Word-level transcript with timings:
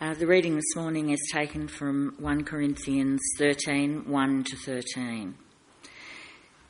Uh, 0.00 0.14
the 0.14 0.28
reading 0.28 0.54
this 0.54 0.76
morning 0.76 1.10
is 1.10 1.28
taken 1.32 1.66
from 1.66 2.14
1 2.20 2.44
Corinthians 2.44 3.20
13 3.36 4.04
1 4.08 4.44
to 4.44 4.56
13. 4.56 5.34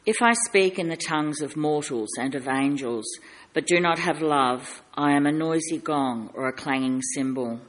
If 0.06 0.22
I 0.22 0.32
speak 0.46 0.78
in 0.78 0.88
the 0.88 0.96
tongues 0.96 1.43
of 1.43 1.54
mortals 1.54 2.09
and 2.19 2.35
of 2.35 2.49
angels, 2.49 3.04
but 3.53 3.67
do 3.67 3.80
not 3.80 3.99
have 3.99 4.22
love, 4.22 4.83
I 4.95 5.12
am 5.12 5.27
a 5.27 5.33
noisy 5.33 5.77
gong 5.77 6.30
or 6.33 6.49
a 6.49 6.54
clanging 6.54 7.03
cymbal. 7.03 7.61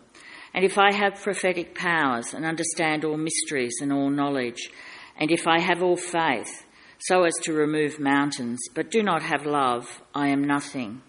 And 0.54 0.64
if 0.64 0.78
I 0.78 0.94
have 0.94 1.22
prophetic 1.22 1.76
powers 1.76 2.34
and 2.34 2.46
understand 2.46 3.04
all 3.04 3.18
mysteries 3.18 3.80
and 3.82 3.91
all 3.91 4.10
knowledge, 4.10 4.70
and 5.18 5.30
if 5.30 5.46
I 5.46 5.60
have 5.60 5.84
all 5.84 5.98
faith, 5.98 6.66
so 7.00 7.26
as 7.26 7.34
to 7.44 7.52
remove 7.52 8.00
mountains, 8.00 8.60
but 8.73 8.91
do 8.91 9.04
not 9.04 9.23
have 9.23 9.46
love, 9.46 10.02
I 10.16 10.30
am 10.30 10.41
nothing. 10.41 11.02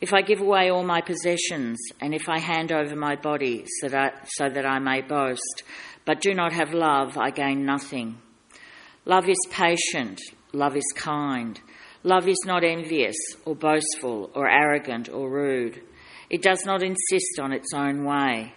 If 0.00 0.12
I 0.12 0.20
give 0.20 0.40
away 0.40 0.70
all 0.70 0.84
my 0.84 1.00
possessions, 1.00 1.78
and 2.00 2.14
if 2.14 2.28
I 2.28 2.38
hand 2.38 2.70
over 2.70 2.94
my 2.94 3.16
body 3.16 3.64
so 3.80 3.88
that, 3.88 4.28
so 4.28 4.48
that 4.50 4.66
I 4.66 4.78
may 4.78 5.00
boast, 5.00 5.62
but 6.04 6.20
do 6.20 6.34
not 6.34 6.52
have 6.52 6.74
love, 6.74 7.16
I 7.16 7.30
gain 7.30 7.64
nothing. 7.64 8.18
Love 9.06 9.28
is 9.28 9.38
patient, 9.50 10.20
love 10.52 10.76
is 10.76 10.92
kind. 10.94 11.60
Love 12.02 12.28
is 12.28 12.42
not 12.44 12.62
envious 12.62 13.16
or 13.44 13.56
boastful 13.56 14.30
or 14.34 14.48
arrogant 14.48 15.08
or 15.08 15.30
rude. 15.30 15.80
It 16.28 16.42
does 16.42 16.64
not 16.64 16.82
insist 16.82 17.40
on 17.40 17.52
its 17.52 17.72
own 17.74 18.04
way. 18.04 18.52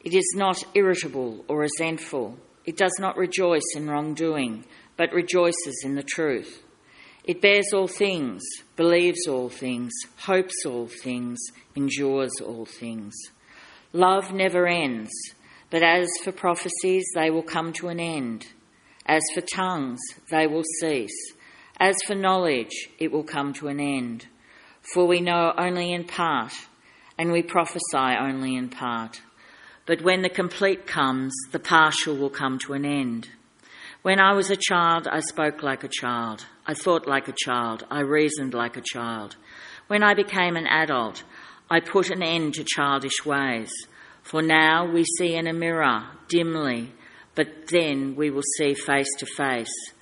It 0.00 0.14
is 0.14 0.32
not 0.34 0.64
irritable 0.74 1.44
or 1.48 1.58
resentful. 1.60 2.38
It 2.64 2.76
does 2.76 2.94
not 2.98 3.16
rejoice 3.16 3.76
in 3.76 3.88
wrongdoing, 3.88 4.64
but 4.96 5.12
rejoices 5.12 5.82
in 5.84 5.94
the 5.94 6.02
truth. 6.02 6.61
It 7.24 7.40
bears 7.40 7.72
all 7.72 7.86
things, 7.86 8.42
believes 8.76 9.28
all 9.28 9.48
things, 9.48 9.92
hopes 10.18 10.66
all 10.66 10.88
things, 10.88 11.38
endures 11.76 12.32
all 12.44 12.66
things. 12.66 13.14
Love 13.92 14.32
never 14.32 14.66
ends, 14.66 15.10
but 15.70 15.82
as 15.84 16.08
for 16.24 16.32
prophecies, 16.32 17.06
they 17.14 17.30
will 17.30 17.42
come 17.42 17.72
to 17.74 17.88
an 17.88 18.00
end. 18.00 18.46
As 19.06 19.22
for 19.34 19.40
tongues, 19.40 20.00
they 20.30 20.46
will 20.46 20.64
cease. 20.80 21.32
As 21.78 21.96
for 22.06 22.14
knowledge, 22.14 22.88
it 22.98 23.12
will 23.12 23.24
come 23.24 23.52
to 23.54 23.68
an 23.68 23.78
end. 23.78 24.26
For 24.80 25.06
we 25.06 25.20
know 25.20 25.52
only 25.56 25.92
in 25.92 26.04
part, 26.04 26.52
and 27.18 27.30
we 27.30 27.42
prophesy 27.42 28.16
only 28.18 28.56
in 28.56 28.68
part. 28.68 29.20
But 29.86 30.02
when 30.02 30.22
the 30.22 30.28
complete 30.28 30.86
comes, 30.86 31.32
the 31.52 31.58
partial 31.58 32.16
will 32.16 32.30
come 32.30 32.58
to 32.60 32.72
an 32.72 32.84
end. 32.84 33.28
When 34.02 34.18
I 34.18 34.32
was 34.32 34.50
a 34.50 34.56
child, 34.56 35.06
I 35.06 35.20
spoke 35.20 35.62
like 35.62 35.84
a 35.84 35.88
child. 35.88 36.44
I 36.66 36.74
thought 36.74 37.06
like 37.06 37.28
a 37.28 37.34
child. 37.44 37.86
I 37.88 38.00
reasoned 38.00 38.52
like 38.52 38.76
a 38.76 38.82
child. 38.82 39.36
When 39.86 40.02
I 40.02 40.14
became 40.14 40.56
an 40.56 40.66
adult, 40.66 41.22
I 41.70 41.78
put 41.78 42.10
an 42.10 42.20
end 42.20 42.54
to 42.54 42.64
childish 42.64 43.24
ways. 43.24 43.70
For 44.24 44.42
now 44.42 44.90
we 44.92 45.04
see 45.04 45.36
in 45.36 45.46
a 45.46 45.52
mirror, 45.52 46.02
dimly, 46.28 46.92
but 47.36 47.68
then 47.68 48.16
we 48.16 48.30
will 48.30 48.42
see 48.58 48.74
face 48.74 49.06
to 49.18 49.26
face. 49.36 49.92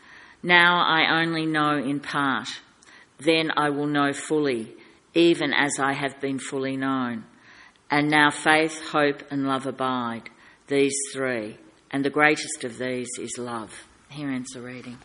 Now 0.43 0.83
I 0.83 1.21
only 1.21 1.45
know 1.45 1.77
in 1.77 2.01
part. 2.01 2.49
Then 3.19 3.53
I 3.55 3.69
will 3.69 3.87
know 3.87 4.15
fully, 4.15 4.73
even 5.13 5.53
as 5.53 5.79
I 5.79 5.93
have 5.93 6.19
been 6.23 6.39
fully 6.39 6.79
known. 6.79 7.27
And 7.91 8.09
now 8.09 8.31
faith, 8.31 8.81
hope, 8.93 9.25
and 9.31 9.47
love 9.47 9.67
abide, 9.67 10.31
these 10.69 10.97
three, 11.13 11.59
and 11.91 12.03
the 12.03 12.09
greatest 12.09 12.65
of 12.65 12.79
these 12.79 13.11
is 13.19 13.37
love. 13.37 13.89
Here 14.11 14.29
ends 14.29 14.51
the 14.51 14.61
reading. 14.61 14.99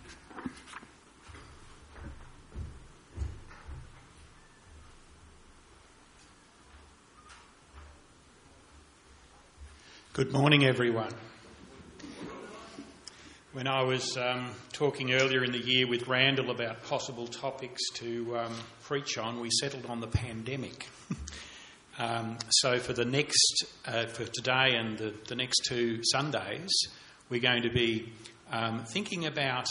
Good 10.13 10.33
morning, 10.33 10.65
everyone. 10.65 11.11
When 13.53 13.67
I 13.67 13.83
was 13.83 14.17
um, 14.17 14.49
talking 14.73 15.13
earlier 15.13 15.43
in 15.43 15.51
the 15.51 15.59
year 15.59 15.87
with 15.87 16.07
Randall 16.07 16.49
about 16.49 16.83
possible 16.85 17.27
topics 17.27 17.81
to 17.97 18.39
um, 18.39 18.55
preach 18.85 19.19
on, 19.19 19.39
we 19.39 19.51
settled 19.51 19.85
on 19.85 20.01
the 20.01 20.07
pandemic. 20.07 20.87
um, 21.99 22.39
so, 22.49 22.79
for 22.79 22.93
the 22.93 23.05
next, 23.05 23.65
uh, 23.85 24.07
for 24.07 24.25
today 24.25 24.75
and 24.75 24.97
the, 24.97 25.13
the 25.27 25.35
next 25.35 25.59
two 25.69 25.99
Sundays, 26.05 26.71
we're 27.29 27.39
going 27.39 27.61
to 27.61 27.71
be 27.71 28.11
um, 28.51 28.85
thinking 28.85 29.25
about 29.25 29.67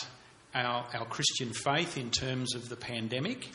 our, 0.55 0.87
our 0.95 1.07
Christian 1.07 1.53
faith 1.53 1.97
in 1.97 2.11
terms 2.11 2.55
of 2.55 2.69
the 2.69 2.77
pandemic, 2.77 3.49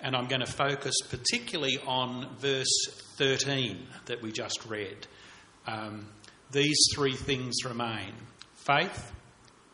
and 0.00 0.16
I'm 0.16 0.26
going 0.26 0.40
to 0.40 0.50
focus 0.50 0.94
particularly 1.08 1.78
on 1.86 2.36
verse 2.38 2.86
13 3.16 3.78
that 4.06 4.22
we 4.22 4.32
just 4.32 4.64
read. 4.66 5.06
Um, 5.66 6.06
these 6.50 6.78
three 6.94 7.14
things 7.14 7.64
remain 7.64 8.12
faith, 8.54 9.12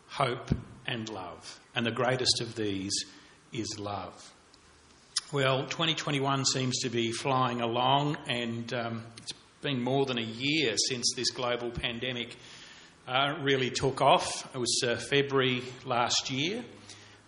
hope, 0.06 0.50
and 0.86 1.08
love. 1.08 1.60
And 1.74 1.84
the 1.84 1.90
greatest 1.90 2.40
of 2.40 2.54
these 2.54 2.92
is 3.52 3.78
love. 3.78 4.32
Well, 5.32 5.66
2021 5.66 6.44
seems 6.46 6.78
to 6.80 6.88
be 6.88 7.12
flying 7.12 7.60
along, 7.60 8.16
and 8.28 8.72
um, 8.72 9.04
it's 9.18 9.32
been 9.60 9.82
more 9.82 10.06
than 10.06 10.18
a 10.18 10.22
year 10.22 10.74
since 10.88 11.12
this 11.14 11.30
global 11.30 11.70
pandemic 11.70 12.36
uh, 13.08 13.36
really 13.40 13.70
took 13.70 14.02
off. 14.02 14.54
It 14.54 14.58
was 14.58 14.82
uh, 14.86 14.96
February 14.96 15.62
last 15.86 16.30
year. 16.30 16.62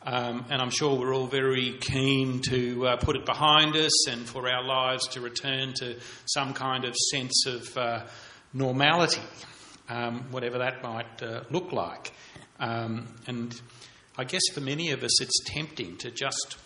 Um, 0.02 0.44
and 0.50 0.60
I'm 0.60 0.70
sure 0.70 0.98
we're 0.98 1.14
all 1.14 1.26
very 1.26 1.72
keen 1.80 2.40
to 2.48 2.86
uh, 2.86 2.96
put 2.96 3.16
it 3.16 3.24
behind 3.26 3.76
us 3.76 4.08
and 4.08 4.26
for 4.26 4.48
our 4.48 4.62
lives 4.62 5.06
to 5.08 5.20
return 5.20 5.72
to 5.74 5.96
some 6.26 6.54
kind 6.54 6.84
of 6.84 6.94
sense 6.96 7.46
of 7.46 7.76
uh, 7.76 8.02
normality, 8.52 9.22
um, 9.88 10.30
whatever 10.30 10.58
that 10.58 10.82
might 10.82 11.22
uh, 11.22 11.44
look 11.50 11.72
like. 11.72 12.12
Um, 12.58 13.08
and 13.26 13.58
I 14.16 14.24
guess 14.24 14.42
for 14.52 14.60
many 14.60 14.90
of 14.90 15.02
us, 15.02 15.20
it's 15.22 15.44
tempting 15.46 15.96
to 15.98 16.10
just 16.10 16.58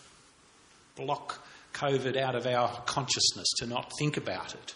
block 0.95 1.45
COVID 1.73 2.17
out 2.17 2.35
of 2.35 2.47
our 2.47 2.69
consciousness, 2.85 3.47
to 3.59 3.65
not 3.65 3.91
think 3.97 4.17
about 4.17 4.53
it. 4.53 4.75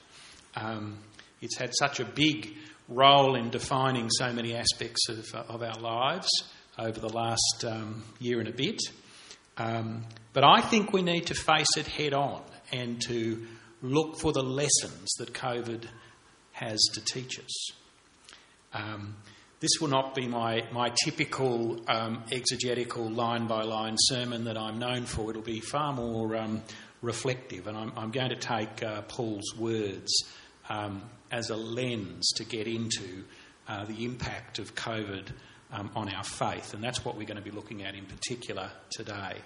It's 1.42 1.58
had 1.58 1.72
such 1.78 2.00
a 2.00 2.06
big 2.06 2.54
role 2.88 3.36
in 3.36 3.50
defining 3.50 4.10
so 4.10 4.34
many 4.34 4.56
aspects 4.56 5.10
of, 5.10 5.26
uh, 5.34 5.44
of 5.48 5.62
our 5.62 5.80
lives 5.80 6.30
over 6.78 7.00
the 7.00 7.10
last 7.10 7.66
um, 7.66 8.04
year 8.20 8.40
and 8.40 8.48
a 8.48 8.54
bit. 8.54 8.80
Um, 9.58 10.06
but 10.34 10.44
I 10.44 10.62
think 10.62 10.94
we 10.94 11.02
need 11.02 11.28
to 11.28 11.34
face 11.34 11.78
it 11.78 11.88
head 11.88 12.14
on 12.14 12.42
and 12.72 13.02
to 13.08 13.46
look 13.82 14.20
for 14.20 14.32
the 14.32 14.44
lessons 14.44 15.14
that 15.20 15.34
COVID 15.34 15.86
has 16.54 16.80
to 16.94 17.02
teach 17.02 17.40
us. 17.40 17.72
Um, 18.74 19.16
this 19.60 19.72
will 19.82 19.90
not 19.90 20.16
be 20.16 20.28
my, 20.28 20.64
my 20.72 20.94
typical 21.04 21.82
um, 21.90 22.24
exegetical 22.32 23.10
line 23.10 23.48
by 23.48 23.64
line 23.64 23.96
sermon 23.98 24.46
that 24.46 24.58
I'm 24.58 24.80
known 24.80 25.06
for. 25.06 25.30
It'll 25.30 25.42
be 25.42 25.60
far 25.60 25.92
more 25.92 26.38
um, 26.38 26.62
reflective, 27.02 27.68
and 27.68 27.78
I'm, 27.78 27.92
I'm, 27.98 28.12
going 28.12 28.30
to 28.30 28.38
take 28.38 28.82
uh, 28.82 29.02
Paul's 29.04 29.56
words 29.58 30.14
um, 30.70 31.02
as 31.32 31.50
a 31.50 31.56
lens 31.56 32.30
to 32.38 32.44
get 32.44 32.68
into 32.68 33.24
uh, 33.68 33.86
the 33.86 34.06
impact 34.06 34.60
of 34.60 34.76
COVID 34.76 35.28
um, 35.72 35.92
on 35.96 36.14
our 36.14 36.24
faith, 36.24 36.74
and 36.74 36.84
that's 36.84 37.04
what 37.06 37.16
we're 37.16 37.28
going 37.28 37.38
to 37.38 37.44
be 37.44 37.52
looking 37.52 37.84
at 37.84 37.96
in 37.96 38.06
particular 38.06 38.72
today. 38.92 39.38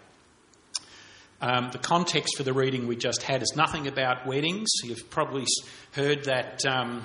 Um, 1.41 1.71
the 1.71 1.77
context 1.77 2.37
for 2.37 2.43
the 2.43 2.53
reading 2.53 2.87
we 2.87 2.95
just 2.95 3.21
had 3.23 3.41
is 3.41 3.53
nothing 3.55 3.87
about 3.87 4.25
weddings. 4.25 4.69
You've 4.83 5.09
probably 5.09 5.43
heard 5.91 6.23
that 6.23 6.65
um, 6.65 7.03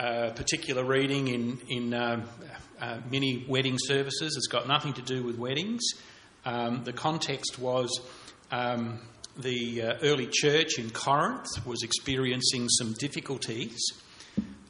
uh, 0.00 0.30
particular 0.30 0.84
reading 0.84 1.28
in, 1.28 1.60
in 1.68 1.94
uh, 1.94 2.26
uh, 2.80 2.98
many 3.08 3.44
wedding 3.48 3.76
services. 3.78 4.34
It's 4.36 4.48
got 4.48 4.66
nothing 4.66 4.94
to 4.94 5.02
do 5.02 5.22
with 5.22 5.38
weddings. 5.38 5.82
Um, 6.44 6.82
the 6.82 6.92
context 6.92 7.58
was 7.58 8.00
um, 8.50 9.00
the 9.38 9.82
uh, 9.82 9.94
early 10.02 10.28
church 10.30 10.78
in 10.78 10.90
Corinth 10.90 11.46
was 11.64 11.82
experiencing 11.82 12.68
some 12.68 12.92
difficulties. 12.94 13.78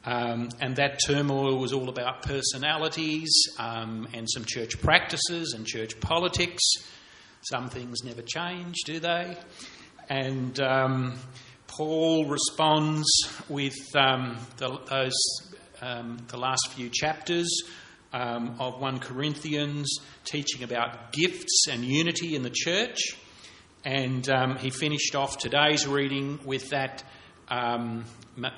Um, 0.05 0.49
and 0.61 0.75
that 0.75 0.99
turmoil 1.05 1.57
was 1.57 1.73
all 1.73 1.89
about 1.89 2.21
personalities 2.21 3.29
um, 3.57 4.07
and 4.13 4.27
some 4.29 4.45
church 4.45 4.79
practices 4.81 5.53
and 5.53 5.65
church 5.65 5.99
politics. 5.99 6.61
Some 7.41 7.69
things 7.69 8.03
never 8.03 8.21
change, 8.21 8.75
do 8.85 8.99
they? 8.99 9.35
And 10.07 10.59
um, 10.59 11.15
Paul 11.67 12.25
responds 12.25 13.07
with 13.49 13.75
um, 13.95 14.37
the, 14.57 14.79
those, 14.89 15.13
um, 15.81 16.17
the 16.27 16.37
last 16.37 16.69
few 16.71 16.89
chapters 16.89 17.49
um, 18.13 18.55
of 18.59 18.79
1 18.79 18.99
Corinthians, 18.99 19.97
teaching 20.25 20.63
about 20.63 21.11
gifts 21.11 21.65
and 21.69 21.83
unity 21.83 22.35
in 22.35 22.43
the 22.43 22.51
church. 22.53 23.15
And 23.85 24.29
um, 24.29 24.57
he 24.57 24.69
finished 24.69 25.15
off 25.15 25.37
today's 25.37 25.87
reading 25.87 26.39
with 26.45 26.69
that, 26.69 27.03
um, 27.47 28.05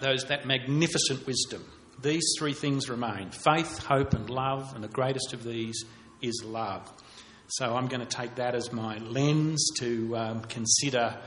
those, 0.01 0.25
that 0.25 0.45
magnificent 0.45 1.25
wisdom. 1.27 1.63
These 2.01 2.33
three 2.39 2.53
things 2.53 2.89
remain 2.89 3.29
faith, 3.29 3.77
hope, 3.79 4.13
and 4.13 4.29
love, 4.29 4.73
and 4.73 4.83
the 4.83 4.87
greatest 4.87 5.33
of 5.33 5.43
these 5.43 5.85
is 6.21 6.43
love. 6.43 6.91
So 7.47 7.75
I'm 7.75 7.87
going 7.87 8.05
to 8.05 8.07
take 8.07 8.35
that 8.35 8.55
as 8.55 8.71
my 8.71 8.97
lens 8.97 9.71
to 9.79 10.17
um, 10.17 10.41
consider 10.41 11.17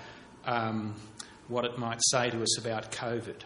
um, 0.44 0.94
what 1.48 1.64
it 1.64 1.78
might 1.78 2.00
say 2.02 2.30
to 2.30 2.42
us 2.42 2.58
about 2.58 2.90
COVID. 2.90 3.36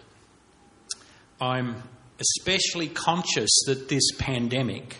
I'm 1.41 1.83
especially 2.21 2.89
conscious 2.89 3.51
that 3.67 3.89
this 3.89 4.11
pandemic, 4.19 4.97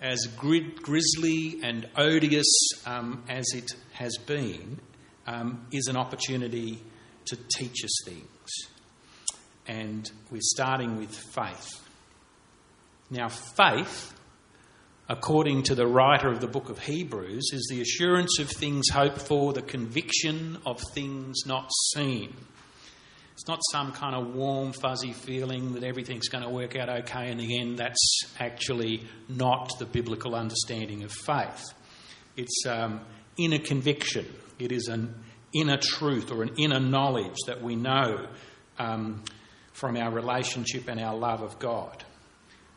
as 0.00 0.26
grisly 0.36 1.60
and 1.62 1.88
odious 1.96 2.46
um, 2.86 3.24
as 3.28 3.44
it 3.54 3.70
has 3.92 4.16
been, 4.26 4.80
um, 5.26 5.66
is 5.72 5.86
an 5.86 5.96
opportunity 5.96 6.82
to 7.26 7.36
teach 7.56 7.84
us 7.84 8.04
things. 8.04 8.50
And 9.66 10.10
we're 10.30 10.40
starting 10.42 10.98
with 10.98 11.14
faith. 11.14 11.80
Now, 13.10 13.28
faith, 13.28 14.14
according 15.08 15.62
to 15.64 15.74
the 15.74 15.86
writer 15.86 16.28
of 16.28 16.40
the 16.40 16.46
book 16.46 16.68
of 16.68 16.80
Hebrews, 16.80 17.50
is 17.52 17.68
the 17.70 17.80
assurance 17.80 18.38
of 18.38 18.50
things 18.50 18.88
hoped 18.90 19.22
for, 19.22 19.52
the 19.52 19.62
conviction 19.62 20.58
of 20.66 20.80
things 20.92 21.46
not 21.46 21.70
seen. 21.94 22.34
It's 23.34 23.48
not 23.48 23.60
some 23.72 23.92
kind 23.92 24.14
of 24.14 24.34
warm, 24.34 24.72
fuzzy 24.72 25.12
feeling 25.12 25.74
that 25.74 25.82
everything's 25.82 26.28
going 26.28 26.44
to 26.44 26.50
work 26.50 26.76
out 26.76 26.88
okay 26.88 27.30
in 27.30 27.38
the 27.38 27.60
end. 27.60 27.78
That's 27.78 28.20
actually 28.38 29.02
not 29.28 29.72
the 29.78 29.86
biblical 29.86 30.36
understanding 30.36 31.02
of 31.02 31.10
faith. 31.10 31.74
It's 32.36 32.64
um, 32.66 33.00
inner 33.36 33.58
conviction, 33.58 34.26
it 34.58 34.70
is 34.70 34.86
an 34.86 35.14
inner 35.52 35.76
truth 35.76 36.30
or 36.30 36.42
an 36.42 36.52
inner 36.58 36.80
knowledge 36.80 37.36
that 37.46 37.62
we 37.62 37.76
know 37.76 38.26
um, 38.78 39.22
from 39.72 39.96
our 39.96 40.12
relationship 40.12 40.88
and 40.88 41.00
our 41.00 41.16
love 41.16 41.42
of 41.42 41.58
God. 41.58 42.04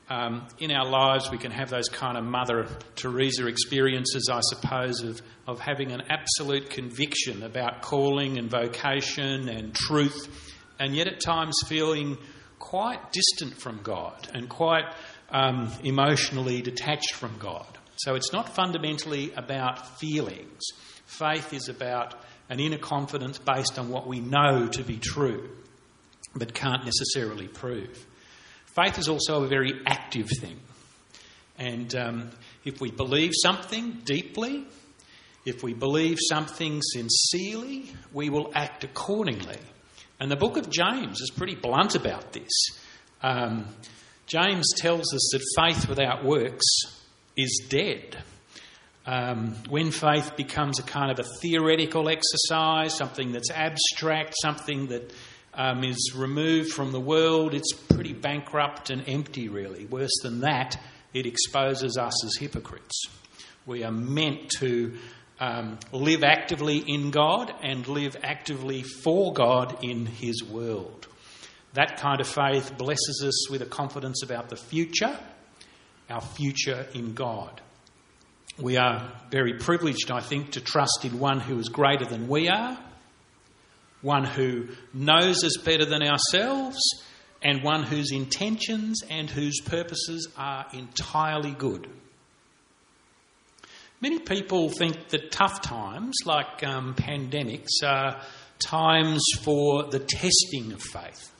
Um, 0.09 0.47
in 0.59 0.71
our 0.71 0.87
lives, 0.87 1.29
we 1.29 1.37
can 1.37 1.51
have 1.51 1.69
those 1.69 1.89
kind 1.89 2.17
of 2.17 2.23
Mother 2.23 2.67
Teresa 2.95 3.47
experiences, 3.47 4.29
I 4.31 4.39
suppose, 4.41 5.01
of, 5.01 5.21
of 5.45 5.59
having 5.59 5.91
an 5.91 6.03
absolute 6.09 6.69
conviction 6.69 7.43
about 7.43 7.81
calling 7.81 8.37
and 8.37 8.49
vocation 8.49 9.49
and 9.49 9.75
truth, 9.75 10.29
and 10.79 10.95
yet 10.95 11.07
at 11.07 11.19
times 11.19 11.57
feeling 11.67 12.17
quite 12.57 13.11
distant 13.11 13.59
from 13.59 13.81
God 13.83 14.29
and 14.33 14.47
quite 14.47 14.85
um, 15.29 15.69
emotionally 15.83 16.61
detached 16.61 17.13
from 17.13 17.37
God. 17.37 17.67
So 17.97 18.15
it's 18.15 18.31
not 18.31 18.55
fundamentally 18.55 19.33
about 19.33 19.99
feelings. 19.99 20.61
Faith 21.05 21.53
is 21.53 21.67
about 21.67 22.15
an 22.49 22.59
inner 22.59 22.77
confidence 22.77 23.39
based 23.39 23.77
on 23.77 23.89
what 23.89 24.07
we 24.07 24.21
know 24.21 24.67
to 24.67 24.83
be 24.83 24.97
true 24.97 25.49
but 26.35 26.53
can't 26.53 26.85
necessarily 26.85 27.47
prove. 27.47 28.05
Faith 28.77 28.99
is 28.99 29.09
also 29.09 29.43
a 29.43 29.47
very 29.47 29.73
active 29.87 30.29
thing. 30.39 30.59
And 31.57 31.95
um, 31.95 32.29
if 32.63 32.79
we 32.79 32.91
believe 32.91 33.31
something 33.33 34.01
deeply, 34.05 34.65
if 35.45 35.63
we 35.63 35.73
believe 35.73 36.19
something 36.29 36.81
sincerely, 36.83 37.89
we 38.13 38.29
will 38.29 38.51
act 38.53 38.83
accordingly. 38.83 39.57
And 40.19 40.29
the 40.29 40.35
book 40.35 40.57
of 40.57 40.69
James 40.69 41.21
is 41.21 41.31
pretty 41.31 41.55
blunt 41.55 41.95
about 41.95 42.33
this. 42.33 42.51
Um, 43.23 43.65
James 44.27 44.67
tells 44.75 45.11
us 45.11 45.29
that 45.31 45.41
faith 45.55 45.89
without 45.89 46.23
works 46.23 46.65
is 47.35 47.65
dead. 47.69 48.15
Um, 49.07 49.55
when 49.69 49.89
faith 49.89 50.35
becomes 50.35 50.79
a 50.79 50.83
kind 50.83 51.11
of 51.11 51.17
a 51.17 51.27
theoretical 51.41 52.09
exercise, 52.09 52.93
something 52.93 53.31
that's 53.31 53.49
abstract, 53.49 54.35
something 54.39 54.87
that 54.87 55.13
um, 55.57 55.83
is 55.83 56.13
removed 56.15 56.71
from 56.71 56.91
the 56.91 56.99
world, 56.99 57.55
it's 57.55 57.73
pretty 57.73 58.13
bankrupt 58.13 58.91
and 58.91 59.03
empty, 59.07 59.49
really. 59.49 59.85
Worse 59.85 60.15
than 60.21 60.41
that, 60.41 60.79
it 61.13 61.25
exposes 61.25 61.97
us 61.97 62.23
as 62.23 62.35
hypocrites. 62.39 63.05
We 63.65 63.83
are 63.83 63.91
meant 63.91 64.49
to 64.59 64.93
um, 65.39 65.79
live 65.91 66.23
actively 66.23 66.77
in 66.77 67.09
God 67.09 67.51
and 67.63 67.87
live 67.87 68.15
actively 68.23 68.83
for 68.83 69.33
God 69.33 69.83
in 69.83 70.05
His 70.05 70.43
world. 70.43 71.07
That 71.73 71.97
kind 71.97 72.21
of 72.21 72.27
faith 72.27 72.77
blesses 72.77 73.23
us 73.25 73.49
with 73.49 73.61
a 73.61 73.65
confidence 73.65 74.23
about 74.23 74.49
the 74.49 74.55
future, 74.55 75.17
our 76.09 76.21
future 76.21 76.87
in 76.93 77.13
God. 77.13 77.61
We 78.59 78.77
are 78.77 79.11
very 79.29 79.55
privileged, 79.55 80.11
I 80.11 80.21
think, 80.21 80.51
to 80.51 80.61
trust 80.61 81.03
in 81.03 81.19
one 81.19 81.39
who 81.39 81.59
is 81.59 81.69
greater 81.69 82.05
than 82.05 82.27
we 82.27 82.47
are 82.47 82.77
one 84.01 84.25
who 84.25 84.67
knows 84.93 85.43
us 85.43 85.57
better 85.57 85.85
than 85.85 86.03
ourselves, 86.03 86.79
and 87.41 87.63
one 87.63 87.83
whose 87.83 88.11
intentions 88.11 89.01
and 89.09 89.29
whose 89.29 89.59
purposes 89.61 90.27
are 90.37 90.65
entirely 90.73 91.51
good. 91.51 91.87
Many 93.99 94.19
people 94.19 94.69
think 94.69 95.09
that 95.09 95.31
tough 95.31 95.61
times, 95.61 96.15
like 96.25 96.63
um, 96.63 96.93
pandemics, 96.93 97.83
are 97.83 98.21
times 98.59 99.23
for 99.41 99.85
the 99.85 99.99
testing 99.99 100.71
of 100.71 100.81
faith. 100.81 101.33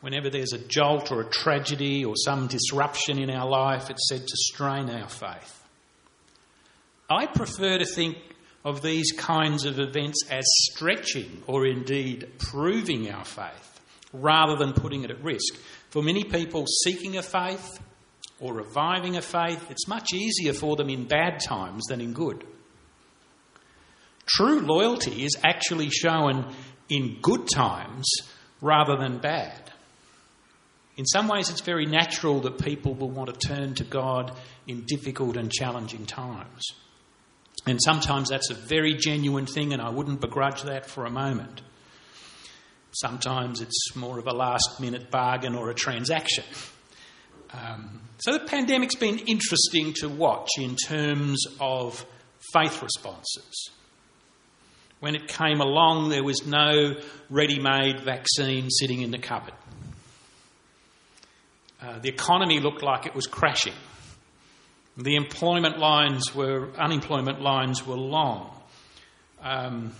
Whenever 0.00 0.30
there's 0.30 0.52
a 0.52 0.58
jolt 0.58 1.12
or 1.12 1.20
a 1.20 1.30
tragedy 1.30 2.04
or 2.04 2.14
some 2.16 2.46
disruption 2.46 3.20
in 3.20 3.30
our 3.30 3.48
life, 3.48 3.90
it's 3.90 4.08
said 4.08 4.22
to 4.22 4.36
strain 4.36 4.90
our 4.90 5.08
faith. 5.08 5.62
I 7.08 7.26
prefer 7.26 7.78
to 7.78 7.84
think 7.84 8.16
of 8.64 8.82
these 8.82 9.12
kinds 9.12 9.64
of 9.64 9.78
events 9.78 10.24
as 10.30 10.44
stretching 10.46 11.42
or 11.46 11.66
indeed 11.66 12.30
proving 12.38 13.10
our 13.10 13.24
faith 13.24 13.80
rather 14.12 14.56
than 14.56 14.72
putting 14.72 15.04
it 15.04 15.10
at 15.10 15.22
risk. 15.22 15.54
For 15.90 16.02
many 16.02 16.24
people 16.24 16.66
seeking 16.84 17.16
a 17.16 17.22
faith 17.22 17.80
or 18.38 18.54
reviving 18.54 19.16
a 19.16 19.22
faith, 19.22 19.70
it's 19.70 19.88
much 19.88 20.12
easier 20.12 20.52
for 20.52 20.76
them 20.76 20.90
in 20.90 21.06
bad 21.06 21.40
times 21.40 21.84
than 21.88 22.00
in 22.00 22.12
good. 22.12 22.44
True 24.26 24.60
loyalty 24.60 25.24
is 25.24 25.36
actually 25.42 25.90
shown 25.90 26.54
in 26.88 27.18
good 27.22 27.48
times 27.52 28.08
rather 28.60 28.96
than 28.96 29.18
bad. 29.18 29.72
In 30.96 31.06
some 31.06 31.28
ways, 31.28 31.48
it's 31.48 31.62
very 31.62 31.86
natural 31.86 32.40
that 32.40 32.62
people 32.62 32.94
will 32.94 33.10
want 33.10 33.32
to 33.32 33.48
turn 33.48 33.74
to 33.76 33.84
God 33.84 34.36
in 34.66 34.84
difficult 34.86 35.36
and 35.36 35.50
challenging 35.50 36.04
times. 36.04 36.62
And 37.66 37.78
sometimes 37.82 38.30
that's 38.30 38.50
a 38.50 38.54
very 38.54 38.94
genuine 38.94 39.46
thing, 39.46 39.72
and 39.72 39.82
I 39.82 39.90
wouldn't 39.90 40.20
begrudge 40.20 40.62
that 40.62 40.86
for 40.86 41.04
a 41.04 41.10
moment. 41.10 41.62
Sometimes 42.92 43.60
it's 43.60 43.94
more 43.94 44.18
of 44.18 44.26
a 44.26 44.32
last 44.32 44.80
minute 44.80 45.10
bargain 45.10 45.54
or 45.54 45.70
a 45.70 45.74
transaction. 45.74 46.44
Um, 47.52 48.00
so 48.18 48.32
the 48.32 48.40
pandemic's 48.40 48.96
been 48.96 49.18
interesting 49.18 49.92
to 50.00 50.08
watch 50.08 50.48
in 50.58 50.76
terms 50.76 51.44
of 51.60 52.04
faith 52.52 52.82
responses. 52.82 53.70
When 55.00 55.14
it 55.14 55.28
came 55.28 55.60
along, 55.60 56.10
there 56.10 56.24
was 56.24 56.46
no 56.46 56.94
ready 57.30 57.58
made 57.58 58.00
vaccine 58.00 58.68
sitting 58.70 59.02
in 59.02 59.10
the 59.10 59.18
cupboard. 59.18 59.54
Uh, 61.80 61.98
the 62.00 62.08
economy 62.08 62.60
looked 62.60 62.82
like 62.82 63.06
it 63.06 63.14
was 63.14 63.26
crashing. 63.26 63.72
The 65.02 65.16
employment 65.16 65.78
lines 65.78 66.34
were, 66.34 66.68
unemployment 66.76 67.40
lines 67.40 67.86
were 67.86 67.96
long. 67.96 68.54
Um, 69.42 69.94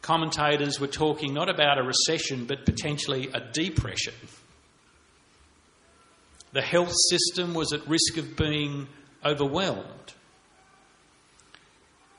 commentators 0.00 0.80
were 0.80 0.86
talking 0.86 1.34
not 1.34 1.50
about 1.50 1.76
a 1.78 1.82
recession 1.82 2.46
but 2.46 2.64
potentially 2.64 3.28
a 3.34 3.40
depression. 3.40 4.14
The 6.52 6.62
health 6.62 6.94
system 7.10 7.52
was 7.52 7.74
at 7.74 7.86
risk 7.86 8.16
of 8.16 8.36
being 8.36 8.88
overwhelmed. 9.22 10.14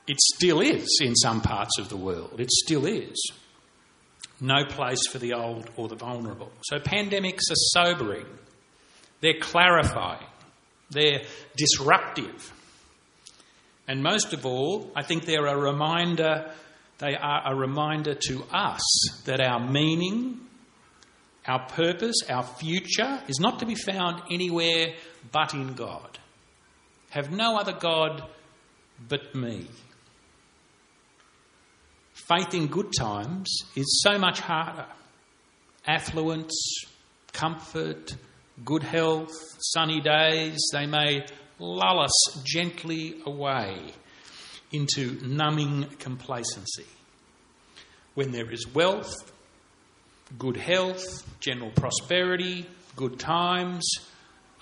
It 0.06 0.20
still 0.20 0.60
is 0.60 1.00
in 1.02 1.16
some 1.16 1.40
parts 1.40 1.78
of 1.80 1.88
the 1.88 1.96
world. 1.96 2.38
It 2.38 2.50
still 2.50 2.86
is. 2.86 3.32
No 4.40 4.64
place 4.64 5.04
for 5.08 5.18
the 5.18 5.32
old 5.32 5.68
or 5.76 5.88
the 5.88 5.96
vulnerable. 5.96 6.52
So 6.62 6.78
pandemics 6.78 7.50
are 7.50 7.56
sobering, 7.74 8.26
they're 9.20 9.40
clarifying. 9.40 10.29
They're 10.90 11.22
disruptive. 11.56 12.52
And 13.86 14.02
most 14.02 14.32
of 14.32 14.46
all, 14.46 14.92
I 14.94 15.02
think 15.02 15.24
they're 15.24 15.46
a 15.46 15.56
reminder, 15.56 16.52
they 16.98 17.16
are 17.16 17.52
a 17.52 17.56
reminder 17.56 18.14
to 18.28 18.44
us 18.52 19.22
that 19.24 19.40
our 19.40 19.58
meaning, 19.58 20.40
our 21.46 21.66
purpose, 21.66 22.16
our 22.28 22.44
future 22.44 23.20
is 23.28 23.40
not 23.40 23.58
to 23.60 23.66
be 23.66 23.74
found 23.74 24.22
anywhere 24.30 24.94
but 25.32 25.54
in 25.54 25.74
God. 25.74 26.18
Have 27.10 27.32
no 27.32 27.56
other 27.58 27.72
God 27.72 28.22
but 29.08 29.34
me. 29.34 29.66
Faith 32.12 32.54
in 32.54 32.68
good 32.68 32.92
times 32.96 33.62
is 33.74 34.02
so 34.04 34.18
much 34.18 34.38
harder. 34.38 34.86
Affluence, 35.86 36.84
comfort, 37.32 38.14
good 38.64 38.82
health, 38.82 39.32
sunny 39.60 40.00
days, 40.00 40.58
they 40.72 40.86
may 40.86 41.24
lull 41.58 42.00
us 42.00 42.42
gently 42.44 43.16
away 43.26 43.92
into 44.72 45.18
numbing 45.26 45.86
complacency. 45.98 46.86
When 48.14 48.32
there 48.32 48.50
is 48.50 48.66
wealth, 48.74 49.14
good 50.38 50.56
health, 50.56 51.24
general 51.40 51.70
prosperity, 51.70 52.66
good 52.96 53.18
times, 53.18 53.88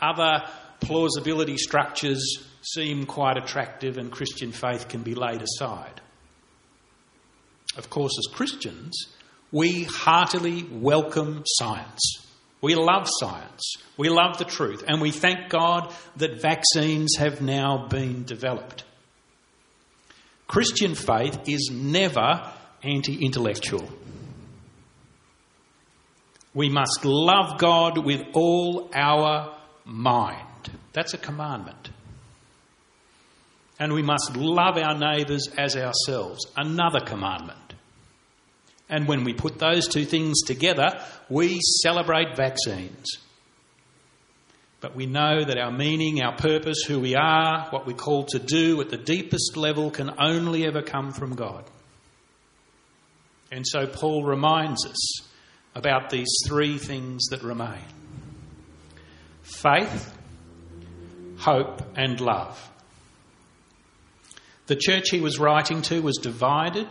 other 0.00 0.45
plausibility 0.81 1.57
structures 1.57 2.45
seem 2.62 3.07
quite 3.07 3.37
attractive 3.37 3.99
and 3.99 4.11
Christian 4.11 4.52
faith 4.52 4.88
can 4.88 5.02
be 5.02 5.14
laid 5.14 5.43
aside. 5.43 6.00
Of 7.76 7.90
course, 7.90 8.12
as 8.19 8.35
Christians, 8.35 9.09
we 9.52 9.85
heartily 9.85 10.67
welcome 10.71 11.43
science. 11.47 12.27
We 12.61 12.75
love 12.75 13.07
science. 13.21 13.77
We 13.97 14.09
love 14.09 14.38
the 14.38 14.45
truth. 14.45 14.85
And 14.87 15.00
we 15.00 15.11
thank 15.11 15.49
God 15.49 15.95
that 16.17 16.41
vaccines 16.41 17.17
have 17.17 17.41
now 17.41 17.87
been 17.88 18.25
developed. 18.25 18.85
Christian 20.49 20.95
faith 20.95 21.38
is 21.47 21.71
never 21.73 22.53
anti 22.83 23.25
intellectual. 23.25 23.88
We 26.55 26.69
must 26.69 27.05
love 27.05 27.59
God 27.59 28.05
with 28.05 28.23
all 28.33 28.91
our 28.95 29.57
mind. 29.85 30.71
That's 30.93 31.15
a 31.15 31.19
commandment. 31.19 31.91
And 33.79 33.93
we 33.93 34.03
must 34.03 34.37
love 34.37 34.77
our 34.77 34.99
neighbours 34.99 35.49
as 35.57 35.77
ourselves. 35.77 36.47
Another 36.57 37.00
commandment. 37.00 37.67
And 38.88 39.07
when 39.07 39.25
we 39.25 39.35
put 39.35 39.59
those 39.59 39.87
two 39.87 40.04
things 40.04 40.42
together, 40.42 41.00
we 41.28 41.61
celebrate 41.83 42.37
vaccines. 42.37 43.18
But 44.80 44.95
we 44.95 45.07
know 45.07 45.45
that 45.45 45.59
our 45.59 45.73
meaning, 45.73 46.23
our 46.23 46.37
purpose, 46.37 46.83
who 46.87 47.00
we 47.00 47.16
are, 47.16 47.68
what 47.71 47.87
we're 47.87 47.97
called 47.97 48.28
to 48.28 48.38
do 48.38 48.80
at 48.80 48.90
the 48.90 48.97
deepest 48.97 49.57
level 49.57 49.90
can 49.90 50.11
only 50.21 50.66
ever 50.66 50.83
come 50.83 51.12
from 51.12 51.35
God. 51.35 51.64
And 53.50 53.66
so 53.66 53.87
Paul 53.87 54.25
reminds 54.25 54.87
us 54.87 55.28
about 55.75 56.11
these 56.11 56.33
three 56.47 56.78
things 56.78 57.26
that 57.30 57.42
remain 57.42 57.83
faith, 59.42 60.14
hope, 61.38 61.83
and 61.97 62.21
love. 62.21 62.71
The 64.66 64.76
church 64.76 65.09
he 65.11 65.21
was 65.21 65.38
writing 65.38 65.80
to 65.83 66.00
was 66.02 66.18
divided. 66.18 66.87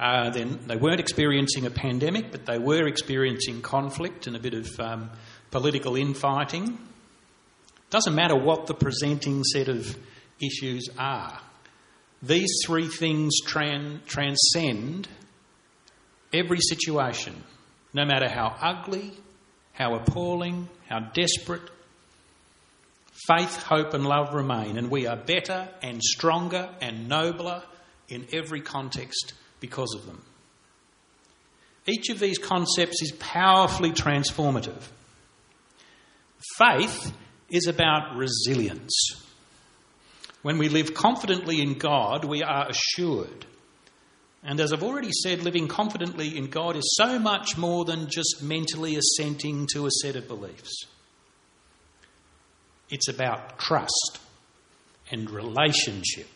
Uh, 0.00 0.30
then 0.30 0.58
they 0.66 0.76
weren't 0.76 0.98
experiencing 0.98 1.66
a 1.66 1.70
pandemic, 1.70 2.32
but 2.32 2.46
they 2.46 2.58
were 2.58 2.86
experiencing 2.86 3.60
conflict 3.60 4.26
and 4.26 4.34
a 4.34 4.38
bit 4.40 4.54
of 4.54 4.80
um, 4.80 5.10
political 5.50 5.94
infighting. 5.94 6.78
Doesn't 7.90 8.14
matter 8.14 8.34
what 8.34 8.66
the 8.66 8.72
presenting 8.72 9.44
set 9.44 9.68
of 9.68 9.94
issues 10.40 10.88
are. 10.98 11.38
These 12.22 12.62
three 12.64 12.88
things 12.88 13.42
tran- 13.46 14.02
transcend 14.06 15.06
every 16.32 16.60
situation, 16.60 17.34
no 17.92 18.06
matter 18.06 18.28
how 18.28 18.56
ugly, 18.58 19.12
how 19.74 19.96
appalling, 19.96 20.70
how 20.88 21.00
desperate. 21.12 21.68
Faith, 23.26 23.62
hope, 23.64 23.92
and 23.92 24.06
love 24.06 24.32
remain, 24.32 24.78
and 24.78 24.90
we 24.90 25.06
are 25.06 25.16
better 25.16 25.68
and 25.82 26.02
stronger 26.02 26.70
and 26.80 27.06
nobler 27.06 27.62
in 28.08 28.26
every 28.32 28.62
context 28.62 29.34
because 29.60 29.94
of 29.94 30.06
them. 30.06 30.22
Each 31.86 32.08
of 32.10 32.18
these 32.18 32.38
concepts 32.38 33.02
is 33.02 33.12
powerfully 33.12 33.92
transformative. 33.92 34.82
Faith 36.58 37.12
is 37.50 37.66
about 37.66 38.16
resilience. 38.16 38.94
When 40.42 40.58
we 40.58 40.68
live 40.68 40.94
confidently 40.94 41.60
in 41.60 41.74
God, 41.74 42.24
we 42.24 42.42
are 42.42 42.68
assured. 42.68 43.46
And 44.42 44.58
as 44.58 44.72
I've 44.72 44.82
already 44.82 45.12
said, 45.12 45.42
living 45.42 45.68
confidently 45.68 46.36
in 46.36 46.48
God 46.48 46.76
is 46.76 46.94
so 46.96 47.18
much 47.18 47.58
more 47.58 47.84
than 47.84 48.08
just 48.08 48.42
mentally 48.42 48.96
assenting 48.96 49.66
to 49.74 49.86
a 49.86 49.90
set 49.90 50.16
of 50.16 50.28
beliefs. 50.28 50.86
It's 52.88 53.08
about 53.08 53.58
trust 53.58 54.18
and 55.10 55.30
relationship 55.30 56.28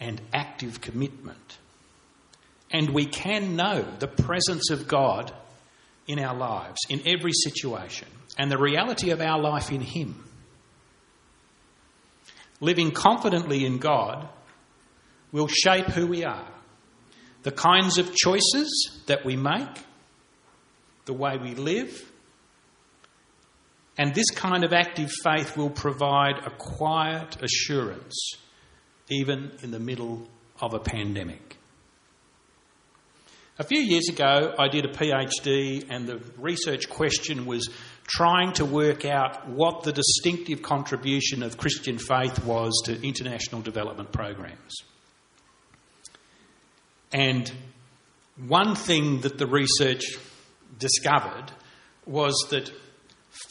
and 0.00 0.20
active 0.32 0.80
commitment. 0.80 1.58
And 2.72 2.90
we 2.90 3.06
can 3.06 3.54
know 3.54 3.84
the 3.98 4.08
presence 4.08 4.70
of 4.70 4.88
God 4.88 5.32
in 6.06 6.18
our 6.18 6.34
lives, 6.34 6.78
in 6.88 7.02
every 7.06 7.32
situation, 7.32 8.08
and 8.38 8.50
the 8.50 8.58
reality 8.58 9.10
of 9.10 9.20
our 9.20 9.38
life 9.38 9.70
in 9.70 9.82
Him. 9.82 10.24
Living 12.60 12.92
confidently 12.92 13.64
in 13.64 13.78
God 13.78 14.28
will 15.32 15.48
shape 15.48 15.86
who 15.86 16.06
we 16.06 16.24
are, 16.24 16.48
the 17.42 17.52
kinds 17.52 17.98
of 17.98 18.14
choices 18.14 19.02
that 19.06 19.24
we 19.24 19.36
make, 19.36 19.84
the 21.04 21.12
way 21.12 21.36
we 21.36 21.54
live. 21.54 22.10
And 23.98 24.14
this 24.14 24.30
kind 24.30 24.64
of 24.64 24.72
active 24.72 25.12
faith 25.22 25.56
will 25.56 25.70
provide 25.70 26.38
a 26.46 26.50
quiet 26.50 27.42
assurance, 27.42 28.36
even 29.10 29.52
in 29.62 29.70
the 29.70 29.80
middle 29.80 30.26
of 30.60 30.72
a 30.72 30.78
pandemic. 30.78 31.58
A 33.62 33.64
few 33.64 33.80
years 33.80 34.08
ago, 34.08 34.56
I 34.58 34.66
did 34.66 34.84
a 34.86 34.88
PhD, 34.88 35.86
and 35.88 36.04
the 36.04 36.20
research 36.36 36.88
question 36.88 37.46
was 37.46 37.70
trying 38.08 38.52
to 38.54 38.64
work 38.64 39.04
out 39.04 39.48
what 39.48 39.84
the 39.84 39.92
distinctive 39.92 40.62
contribution 40.62 41.44
of 41.44 41.58
Christian 41.58 41.96
faith 41.96 42.44
was 42.44 42.72
to 42.86 43.06
international 43.06 43.60
development 43.60 44.10
programs. 44.10 44.74
And 47.12 47.52
one 48.48 48.74
thing 48.74 49.20
that 49.20 49.38
the 49.38 49.46
research 49.46 50.06
discovered 50.80 51.52
was 52.04 52.34
that 52.50 52.68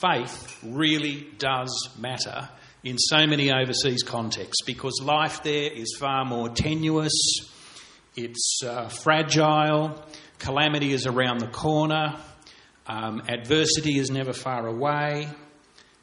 faith 0.01 0.59
really 0.61 1.25
does 1.37 1.71
matter 1.97 2.49
in 2.83 2.97
so 2.97 3.25
many 3.25 3.49
overseas 3.49 4.03
contexts 4.03 4.61
because 4.65 4.99
life 5.01 5.41
there 5.43 5.71
is 5.71 5.95
far 5.97 6.25
more 6.25 6.49
tenuous 6.49 7.13
it's 8.15 8.61
uh, 8.63 8.89
fragile, 8.89 10.03
calamity 10.39 10.91
is 10.91 11.07
around 11.07 11.39
the 11.39 11.47
corner, 11.47 12.17
um, 12.87 13.21
adversity 13.27 13.97
is 13.97 14.09
never 14.09 14.33
far 14.33 14.67
away, 14.67 15.29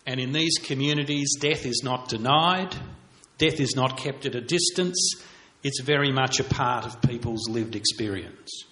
and 0.07 0.21
in 0.21 0.33
these 0.33 0.57
communities, 0.59 1.37
death 1.39 1.67
is 1.67 1.83
not 1.85 2.09
denied, 2.09 2.75
death 3.37 3.61
is 3.61 3.77
not 3.77 3.99
kept 3.99 4.25
at 4.25 4.35
a 4.35 4.41
distance, 4.41 5.23
it's 5.63 5.81
very 5.83 6.13
much 6.13 6.41
a 6.41 6.45
part 6.45 6.87
of 6.87 7.03
people's 7.03 7.49
lived 7.49 7.77
experience. 7.77 8.65